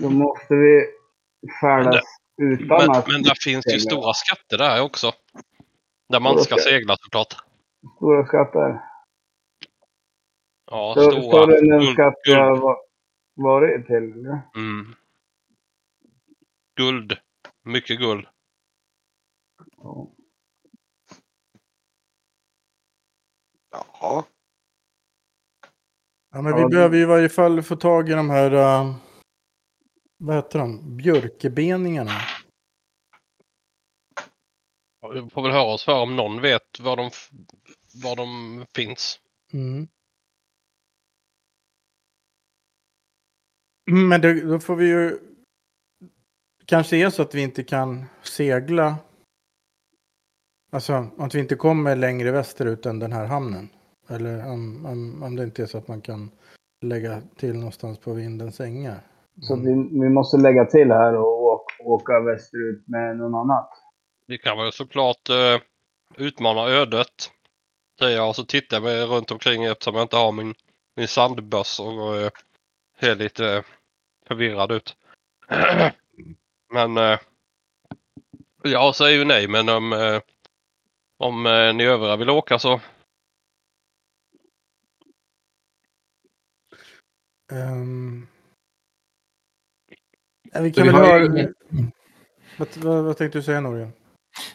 [0.00, 0.86] Då måste vi
[1.60, 2.04] färdas
[2.42, 5.12] utan Men, att men där finns ju stora skatter där också.
[6.08, 7.34] Där man inte ska Stora segla såklart.
[7.96, 8.80] Stora skatter.
[10.70, 11.22] Ja, stora.
[11.22, 12.80] större än den skatt jag har va-
[13.34, 14.12] varit till.
[14.56, 14.94] Mm.
[16.76, 17.18] Guld.
[17.62, 18.26] Mycket guld.
[19.76, 20.08] Ja.
[23.70, 24.24] Jaha.
[26.32, 28.96] Ja, men vi Ja, behöver ju i varje fall få tag i de här, uh,
[30.16, 32.10] vad heter de, björkebeningarna.
[35.00, 37.10] Ja, Vi får väl höra oss för om någon vet var de,
[38.04, 39.20] var de finns.
[39.52, 39.88] Mm.
[43.90, 45.18] Men det, då får vi ju...
[46.64, 48.96] Kanske är så att vi inte kan segla.
[50.72, 53.68] Alltså att vi inte kommer längre västerut än den här hamnen.
[54.08, 56.30] Eller om, om, om det inte är så att man kan
[56.84, 59.00] lägga till någonstans på vindens ängar.
[59.40, 63.68] Så att vi, vi måste lägga till här och åka, åka västerut med någon annat.
[64.26, 65.60] Vi kan väl såklart eh,
[66.16, 67.30] utmana ödet.
[67.98, 70.54] Säger jag och så tittar jag mig runt omkring eftersom jag inte har min,
[70.96, 72.30] min sandbössa och eh,
[73.00, 73.64] ser lite
[74.26, 74.96] förvirrad ut.
[76.72, 77.18] men eh,
[78.62, 80.20] jag säger ju nej men om, eh,
[81.18, 82.80] om eh, ni övriga vill åka så.
[90.52, 91.24] Ja, vi kan vi väl höra...
[91.24, 91.54] ingen-
[92.58, 93.90] Vad, vad, vad tänkte du säga Norge?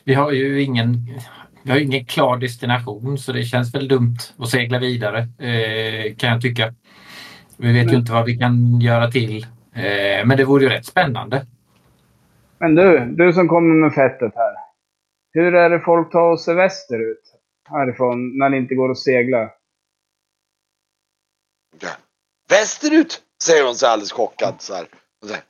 [0.03, 1.19] Vi har ju ingen,
[1.63, 6.29] vi har ingen klar destination så det känns väl dumt att segla vidare eh, kan
[6.29, 6.73] jag tycka.
[7.61, 9.43] Vi vet ju inte vad vi kan göra till.
[9.75, 11.45] Eh, men det vore ju rätt spännande.
[12.57, 14.53] Men du, du som kommer med fettet här.
[15.33, 17.21] Hur är det folk tar sig västerut
[17.69, 19.37] härifrån när det inte går att segla?
[21.79, 21.89] Ja.
[22.49, 24.55] Västerut, säger hon så alldeles chockad.
[24.59, 24.87] Så här.
[25.21, 25.43] Och så här.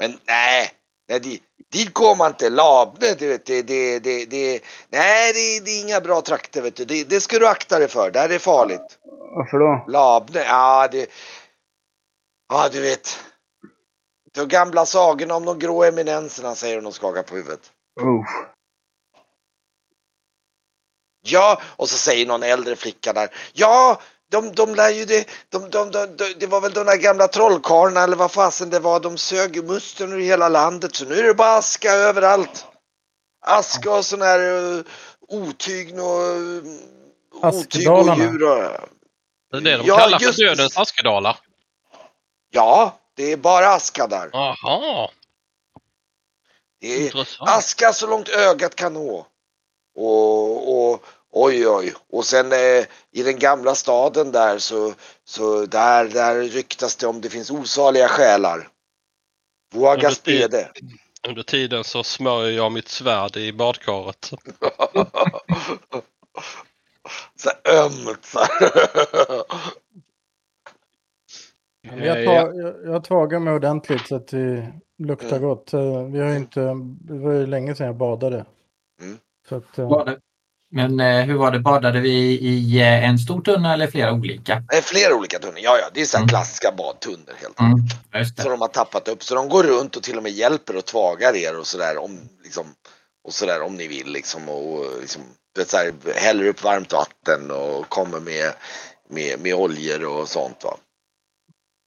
[0.00, 0.70] Men nej,
[1.08, 1.42] nej dit,
[1.72, 2.50] dit går man inte.
[2.50, 6.62] Labne, du vet, det, det, det, det, nej, det, det är inga bra trakter.
[6.62, 6.84] Vet du.
[6.84, 8.10] Det, det ska du akta dig för.
[8.10, 8.98] Där är farligt.
[9.36, 9.84] Varför då?
[9.88, 11.06] Labne, ja det...
[12.48, 13.18] Ja, du vet.
[14.34, 17.72] De gamla sagorna om de grå eminenserna, säger hon och skakar på huvudet.
[18.00, 18.48] Uff.
[21.20, 23.28] Ja, och så säger någon äldre flicka där.
[23.52, 25.28] Ja, de, de lär ju det.
[25.48, 28.80] De, de, de, de, det var väl de där gamla trollkarlarna eller vad fasen det
[28.80, 29.00] var.
[29.00, 30.96] De sög musten ur hela landet.
[30.96, 32.66] Så nu är det bara aska överallt.
[33.46, 34.84] Aska och sån här uh,
[35.28, 36.62] otygn och uh,
[37.42, 38.42] otyg och djur.
[38.42, 38.58] Och,
[39.50, 41.36] det är det de Ja, kallar just för dödens askedalar.
[42.50, 44.30] Ja, det är bara aska där.
[44.32, 45.10] Jaha,
[46.80, 47.50] Det är intressant.
[47.50, 49.26] aska så långt ögat kan nå.
[49.94, 51.94] Och, och oj oj.
[52.10, 54.94] Och sen eh, i den gamla staden där så,
[55.24, 58.68] så där, där ryktas det om det finns osaliga själar.
[59.74, 60.72] Våga spede.
[61.28, 64.30] Under tiden så smörjer jag mitt svärd i badkaret.
[67.36, 69.42] så ömt så här.
[71.82, 72.52] Jag, Eh, tar, ja.
[72.54, 75.42] jag, jag tagit mig ordentligt så att det luktar Mm.
[75.42, 75.72] gott.
[75.74, 76.60] Eh, Vi har inte,
[77.00, 78.44] det var ju länge sedan jag badade.
[79.02, 79.18] Mm.
[79.48, 79.74] Så att,
[80.06, 80.18] det?
[80.70, 81.58] Men eh, hur var det?
[81.60, 82.10] Badade vi
[82.40, 84.52] i eh, en stor tunna eller flera olika?
[84.54, 85.58] Är flera olika tunnor.
[85.62, 86.28] Ja, ja, det är så här Mm.
[86.28, 88.00] klassiska badtunnor helt Mm, enkelt.
[88.14, 89.22] just Så de har tappat upp.
[89.22, 92.18] Så de går runt och till och med hjälper och tvagar er och sådär om,
[92.42, 92.64] liksom,
[93.24, 94.48] och sådär om ni vill liksom.
[94.48, 95.22] Och liksom,
[95.58, 98.52] vet, så här, häller upp varmt vatten och kommer med,
[99.10, 100.76] med, med oljor och sånt va.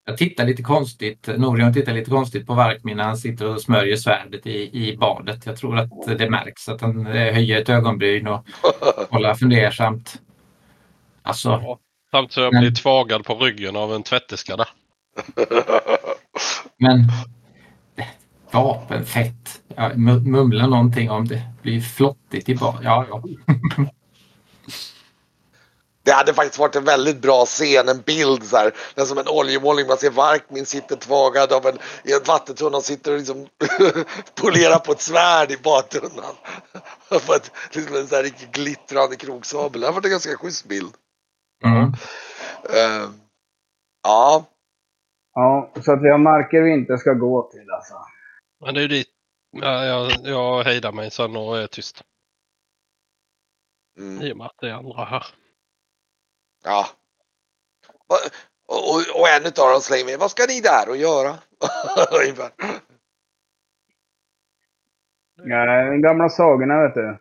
[0.06, 1.30] Jag tittar lite konstigt.
[1.38, 5.45] Norion tittar lite konstigt på Varkmin när han sitter och smörjer svärdet i, i badet.
[5.45, 8.45] Jag tror att det märks att han eh, höjer ett ögonbryn och
[9.10, 10.22] håller fundersamt.
[11.22, 11.78] Alltså,
[12.11, 14.68] Samt så jag Men- blir tvagad på ryggen av en tvätterska där.
[16.78, 17.07] men
[18.52, 19.61] vapenfett.
[19.76, 22.82] Jag mu- mumlar någonting om det blir flottigt i badet.
[22.84, 23.23] Ja, ja.
[26.03, 28.73] Det hade faktiskt varit en väldigt bra scen, en bild så här.
[28.95, 29.88] Det är som en oljemålning.
[29.88, 33.48] Man ser Varkmin sitter tvagad av en, i en vattentunna och sitter och liksom
[34.41, 36.36] polerar på ett svärd i badtunnan.
[37.10, 39.82] För att, liksom en så här riktigt glittrande kroksabel.
[39.82, 40.94] Det här var en ganska schysst bild.
[41.65, 41.94] Mm.
[42.69, 43.10] Eh,
[44.03, 44.45] ja,
[45.34, 47.94] Ja, så att vi har marker vi inte ska gå till alltså.
[48.65, 49.07] Men det är dit.
[49.52, 52.03] Ja, jag, jag hejdar mig sen och är tyst.
[53.98, 55.26] mm, I och med att det är andra här.
[56.64, 56.88] Ja.
[58.08, 58.18] Och,
[58.68, 61.38] och, och en utav dem slänger med, vad ska ni där och göra?
[65.44, 67.18] Ja, den gamla sagorna vet du.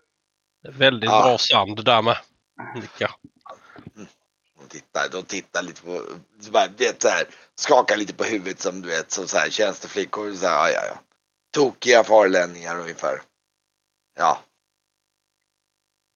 [0.79, 1.23] Väldigt Ja.
[1.23, 2.17] bra sand där med.
[2.75, 3.11] Nicka.
[4.59, 6.03] De tittar, de tittar lite på,
[6.41, 9.39] så bara, du vet så här, skakar lite på huvudet som du vet som så
[9.39, 10.33] här tjänsteflickor.
[10.35, 10.99] Så här, ja, ja, ja.
[11.53, 13.23] Tokiga farlänningar ungefär.
[14.19, 14.39] Ja.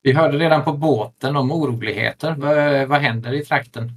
[0.07, 2.35] Vi hörde redan på båten om oroligheter.
[2.39, 3.93] Vad, vad händer i trakten?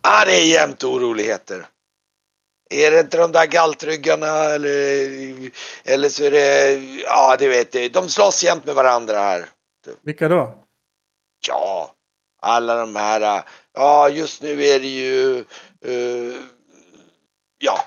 [0.00, 1.66] Ah, det är jämt oroligheter.
[2.70, 5.50] Är det inte de där galtryggarna eller,
[5.84, 6.72] eller så är det,
[7.04, 9.48] ja du vet, de slåss jämt med varandra här.
[10.02, 10.64] vilka då?
[11.48, 11.94] Ja,
[12.42, 13.42] alla de här,
[13.74, 15.38] ja just nu är det ju,
[15.84, 16.36] eh,
[17.58, 17.80] ja,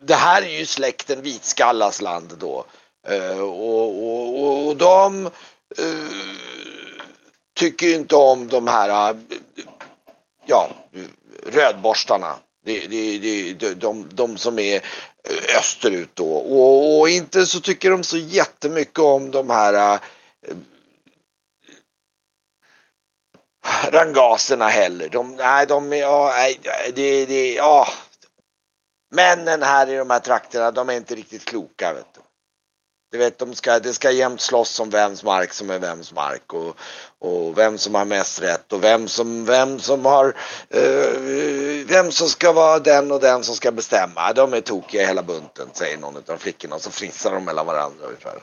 [0.00, 2.64] det här är ju släkten Vitskallas land då.
[3.08, 5.30] Eh, och, och, och, och de
[5.78, 6.36] Eh,
[7.54, 9.16] tycker inte om de här, eh,
[10.46, 10.70] ja,
[11.46, 12.38] rödborstarna.
[12.64, 16.32] Det, det, det, de, de, de som är eh, österut då.
[16.34, 20.00] Och, och, inte så tycker de så jättemycket om de här äh,
[23.90, 25.08] rangaserna heller.
[25.08, 26.60] De, nej, de är, ja, nej,
[26.94, 27.88] det, det, ja.
[29.14, 32.20] Männen här i de här trakterna, de är inte riktigt kloka vet du.
[33.12, 36.52] Du vet, de ska, det ska jämt slåss om vems mark som är vems mark
[36.52, 36.76] och,
[37.18, 42.28] och vem som har mest rätt och vem som, vem som har, uh, vem som
[42.28, 44.32] ska vara den och den som ska bestämma.
[44.32, 48.06] De är tokiga hela bunten, säger någon av flickorna och så fnissar de mellan varandra
[48.06, 48.38] ungefär.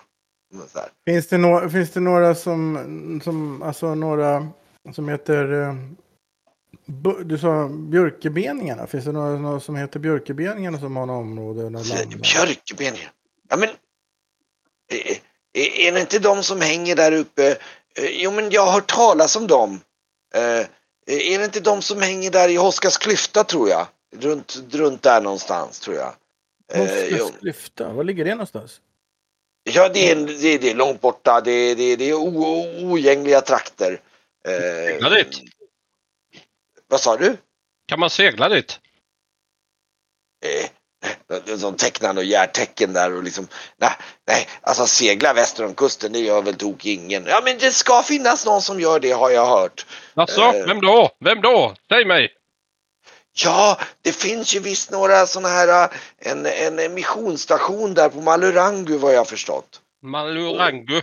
[1.06, 4.48] Finns det, no finns det några som, som, alltså några
[4.96, 5.74] som heter, uh,
[7.26, 11.70] du sa björkebeningarna, finns det några, några som heter björkebeningarna som har något område?
[12.22, 13.12] Björkebeningar?
[13.50, 13.70] Ja men
[15.54, 17.58] är det inte de som hänger där uppe?
[17.98, 19.82] Jo, men jag har hört talas om dem.
[21.08, 23.88] Är det inte de som hänger där i Hoskas klyfta tror jag?
[24.16, 26.14] Runt, runt där någonstans tror jag.
[26.74, 28.82] Hoskas klyfta, var ligger det någonstans?
[29.64, 31.42] Ja, det är, det är, det är långt borta.
[31.42, 32.14] Det är, det är, det är
[32.84, 34.02] oegängliga trakter.
[34.46, 35.42] Segla dit.
[36.88, 37.38] Vad sa du?
[37.86, 38.80] Kan man segla dit?
[41.58, 43.48] Som tecknar och järtecken där och liksom
[43.78, 43.92] nej,
[44.28, 47.26] nej, alltså segla väster om kusten det gör väl tok ingen.
[47.26, 49.86] Ja men det ska finnas någon som gör det har jag hört.
[50.14, 51.10] Alltså, uh, vem då?
[51.20, 51.76] Vem då?
[51.92, 52.36] Säg mig!
[53.44, 59.14] Ja, det finns ju visst några sådana här, en, en missionsstation där på Malurangu vad
[59.14, 59.82] jag förstått.
[60.04, 61.02] Malurangu?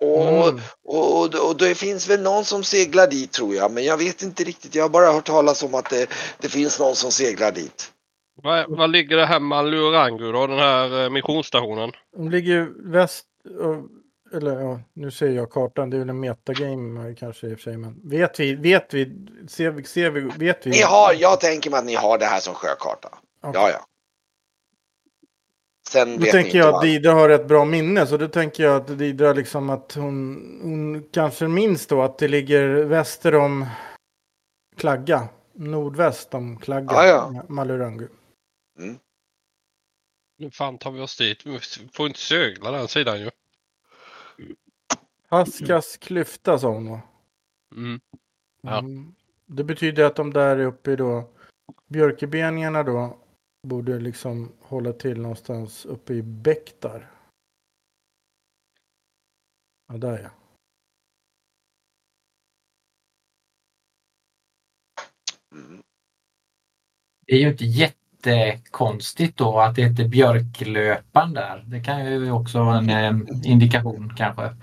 [0.00, 0.60] Och, mm.
[0.84, 4.22] och, och, och, det finns väl någon som seglar dit tror jag, men jag vet
[4.22, 4.74] inte riktigt.
[4.74, 6.06] Jag har bara hört talas om att det,
[6.38, 7.90] det finns någon som seglar dit.
[8.42, 11.92] Var, var ligger det här Malurangu då, den här eh, missionsstationen?
[12.16, 13.26] De ligger väst,
[14.34, 17.62] eller ja, nu ser jag kartan, det är väl en metagame kanske i och för
[17.62, 19.12] sig, men vet vi, vet vi,
[19.48, 20.70] ser vi, ser vi, vet vi?
[20.70, 23.08] Ni har, jag tänker mig att ni har det här som sjökarta.
[23.42, 23.62] Okay.
[23.62, 23.86] Ja, ja.
[25.88, 28.98] Sen då tänker jag att Didra har ett bra minne, så då tänker jag att
[28.98, 33.66] Didra liksom att hon, hon kanske minns då att det ligger väster om
[34.76, 37.42] Klagga, nordväst om Klagga, ja, ja.
[37.48, 38.08] Malurangu.
[38.78, 38.98] Mm.
[40.36, 41.46] Nu fan tar vi oss dit.
[41.46, 41.60] Vi
[41.92, 43.30] får inte sögla den sidan ju.
[45.26, 47.00] Haskas klyfta sa hon va?
[47.76, 48.00] Mm.
[48.60, 48.78] Ja.
[48.78, 49.14] Mm.
[49.46, 51.34] Det betyder att de där uppe då,
[51.86, 53.18] björkebeningarna då,
[53.62, 57.10] borde liksom hålla till någonstans uppe i Bäktar.
[59.88, 60.30] Ja, där ja.
[67.26, 71.62] Det är ju inte jätte jättekonstigt då att det heter björklöpan där.
[71.66, 74.56] Det kan ju också vara en eh, indikation kanske.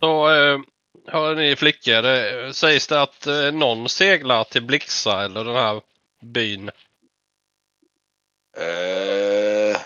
[0.00, 0.58] Så eh,
[1.06, 5.80] hör ni flickor, eh, sägs det att eh, någon seglar till Blixa eller den här
[6.22, 6.70] byn?
[8.58, 9.76] Uh,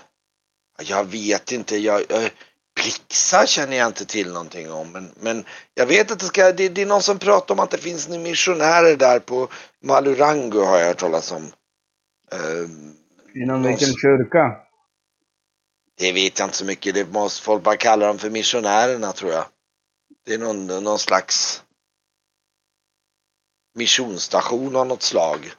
[0.83, 1.77] jag vet inte.
[1.77, 2.29] Jag, uh,
[2.75, 4.93] Blixa känner jag inte till någonting om.
[4.93, 5.45] Men, men
[5.75, 8.09] jag vet att det, ska, det, det är någon som pratar om att det finns
[8.09, 9.49] missionärer där på
[9.85, 11.53] Malurangu har jag hört talas om.
[12.33, 12.69] Uh,
[13.43, 14.57] Inom vilken kyrka?
[15.99, 16.95] Det vet jag inte så mycket.
[16.95, 19.45] Det måste folk bara kalla dem för missionärerna tror jag.
[20.25, 21.63] Det är någon, någon slags
[23.75, 25.53] missionsstation av något slag.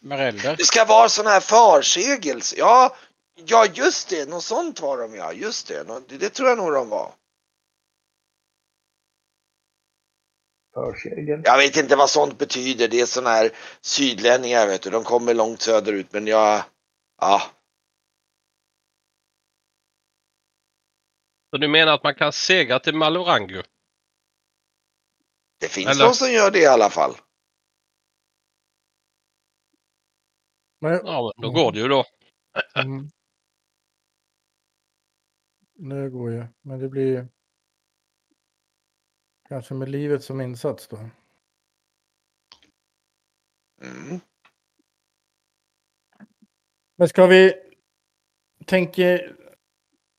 [0.00, 0.56] Merelder?
[0.56, 2.54] Det ska vara sån här farsegels.
[2.56, 2.96] Ja,
[3.34, 4.28] ja just det.
[4.28, 5.32] Något sånt var de ja.
[5.32, 5.84] Just det.
[6.08, 7.12] Det, det tror jag nog de var.
[10.76, 11.40] Försegel.
[11.44, 12.88] Jag vet inte vad sånt betyder.
[12.88, 13.50] Det är sådana här
[13.80, 14.90] sydlänningar vet du.
[14.90, 16.64] De kommer långt söderut men jag,
[17.20, 17.42] ja.
[21.50, 23.62] Så du menar att man kan segla till Malorangu?
[25.60, 26.04] Det finns Eller?
[26.04, 27.14] de som gör det i alla fall.
[30.80, 31.00] Men...
[31.04, 32.04] Ja, men då går det ju då.
[32.74, 33.10] Mm.
[35.74, 37.28] Det går ju, men det blir
[39.48, 40.96] Kanske med livet som insats då.
[43.82, 44.20] Mm.
[46.96, 47.54] Men ska vi...
[48.66, 49.36] Tänker,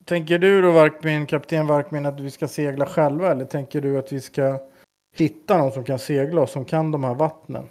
[0.04, 3.30] tänker du då, Varkmin, kapten Varkmin, att vi ska segla själva?
[3.30, 4.68] Eller tänker du att vi ska
[5.12, 7.68] hitta någon som kan segla och som kan de här vattnen?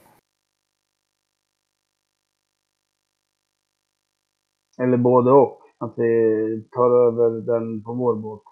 [4.81, 5.61] Eller både och.
[5.77, 8.43] Att vi tar över den på vår båt.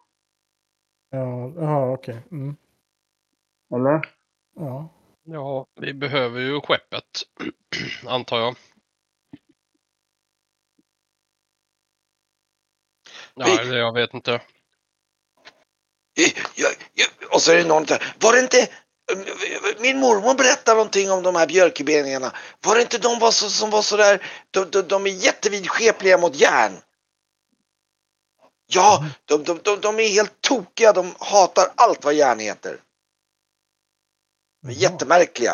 [1.10, 2.18] Ja, okej.
[2.18, 2.40] Okay.
[2.40, 2.56] Mm.
[3.76, 4.16] Eller?
[4.56, 4.90] Ja.
[5.24, 7.06] Ja, vi behöver ju skeppet.
[8.08, 8.56] Antar jag.
[13.36, 14.42] Nej, det jag vet inte.
[16.56, 18.16] Ja, ja, och så är det någon där.
[18.20, 18.70] Var det inte...
[19.80, 22.34] Min mormor berättade någonting om de här björkebeningarna.
[22.66, 24.26] Var det inte de var så, som var så där...
[24.52, 26.82] De, de, de är jättevidskepliga mot järn.
[28.68, 30.94] Ja, de, de, de, de är helt tokiga.
[30.94, 32.80] De hatar allt vad järn heter.
[34.66, 35.52] De är jättemärkliga.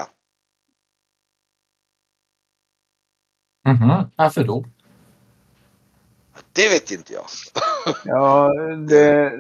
[3.68, 4.12] Mhm.
[4.18, 4.64] Varför då?
[6.56, 7.26] Det vet inte jag.
[8.06, 8.54] Ja,
[8.90, 9.32] det,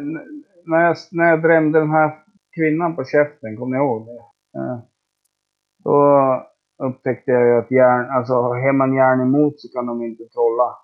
[0.65, 2.23] när, jag, när jag drämde den här
[2.55, 4.19] kvinnan på käften, kommer ni ihåg det?
[4.59, 4.79] Eh,
[5.83, 5.97] Då
[6.83, 10.77] upptäckte jag ju att järn, alltså har man järn emot så kan de inte trolla.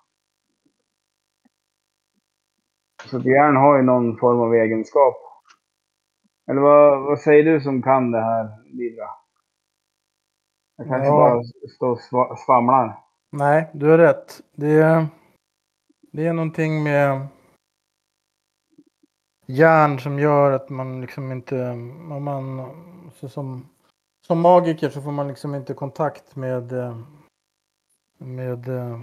[3.10, 5.27] Så järn har ju någon form av egenskap.
[6.48, 9.08] Eller vad, vad säger du som kan det här, Lidra?
[10.76, 11.12] Jag kanske Ja.
[11.16, 11.42] bara
[11.76, 12.98] står och sva- svamlar.
[13.30, 14.40] Nej, du har rätt.
[14.52, 15.06] Det är,
[16.12, 17.26] det är någonting med
[19.46, 21.70] järn som gör att man liksom inte...
[22.10, 22.66] Om man,
[23.14, 23.68] så som,
[24.26, 26.98] som magiker så får man liksom inte kontakt med, eh,
[28.18, 29.00] med eh,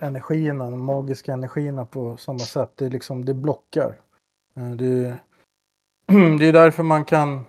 [0.00, 2.72] energierna, de magiska energierna på samma sätt.
[2.76, 3.94] Det, är liksom, det blockar.
[4.56, 5.18] Eh, Det,
[6.38, 7.46] det är därför man kan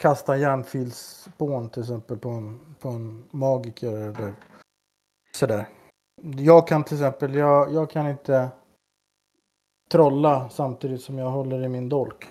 [0.00, 4.34] kasta järnfilsspån till exempel på en, på en magiker eller
[5.32, 5.68] sådär.
[6.36, 8.48] Jag kan till exempel, jag, jag kan inte
[9.90, 12.28] trolla samtidigt som jag håller i min dolk.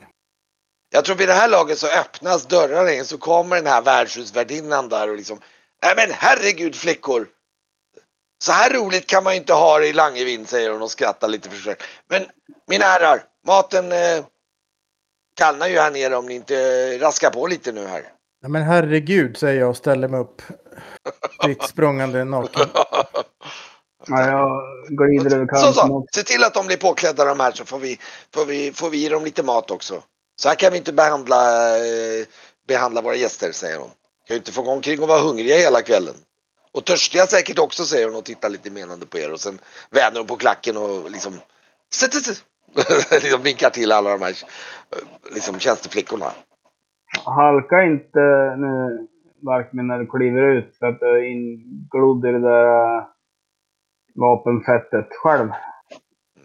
[0.91, 4.89] Jag tror vid det här laget så öppnas dörrarna in så kommer den här värdshusvärdinnan
[4.89, 5.39] där och liksom
[5.83, 7.27] Nej men herregud flickor!
[8.43, 11.27] Så här roligt kan man ju inte ha det i Langevind säger hon och skrattar
[11.27, 11.83] lite försök.
[12.07, 12.25] Men
[12.67, 14.25] mina herrar, maten eh,
[15.35, 18.03] kallnar ju här nere om ni inte raskar på lite nu här.
[18.41, 20.41] Ja, men herregud, säger jag och ställer mig upp.
[21.41, 22.67] Fritt språngande naken.
[24.07, 27.39] Ja, jag glider över Så kanten så, och se till att de blir påklädda de
[27.39, 27.99] här så får vi,
[28.33, 30.03] får vi, får vi ge dem lite mat också.
[30.41, 32.25] Så här kan vi inte behandla, eh,
[32.67, 33.89] behandla våra gäster säger hon.
[34.27, 36.15] Kan ju inte få gå omkring och vara hungriga hela kvällen.
[36.71, 39.59] Och törstiga säkert också säger hon och tittar lite menande på er och sen
[39.91, 41.39] vänder hon på klacken och liksom
[41.93, 42.43] sätt, sätt, sätt.
[43.23, 44.33] liksom vinkar till alla de här
[45.35, 46.31] liksom tjänsteflickorna.
[47.25, 48.19] halka inte
[48.57, 49.07] nu
[49.41, 53.03] Barkmin när du kliver ut för att du är inglodd i det där äh,
[54.15, 55.49] vapenfettet själv.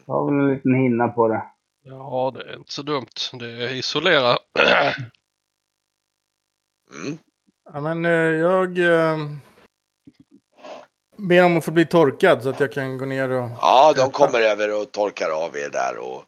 [0.07, 1.43] Du har väl en liten hinna på det.
[1.83, 3.07] Ja, det är inte så dumt.
[3.33, 4.37] Det är isolera.
[6.91, 7.19] Mm.
[7.73, 9.19] Ja, men eh, jag eh,
[11.19, 13.51] ber om att få bli torkad så att jag kan gå ner och...
[13.61, 16.24] Ja, de kommer över och torkar av er där och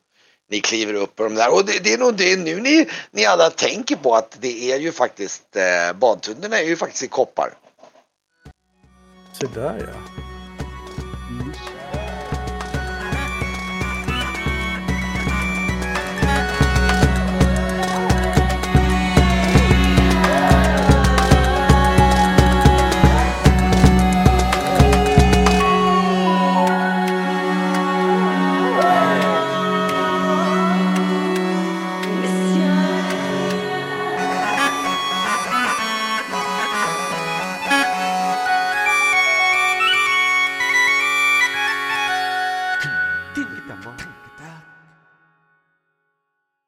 [0.50, 1.54] ni kliver upp och de där.
[1.54, 4.78] Och det, det är nog det nu ni, ni alla tänker på att det är
[4.78, 7.52] ju faktiskt eh, badtunnorna är ju faktiskt i koppar.
[9.40, 10.29] Se där ja.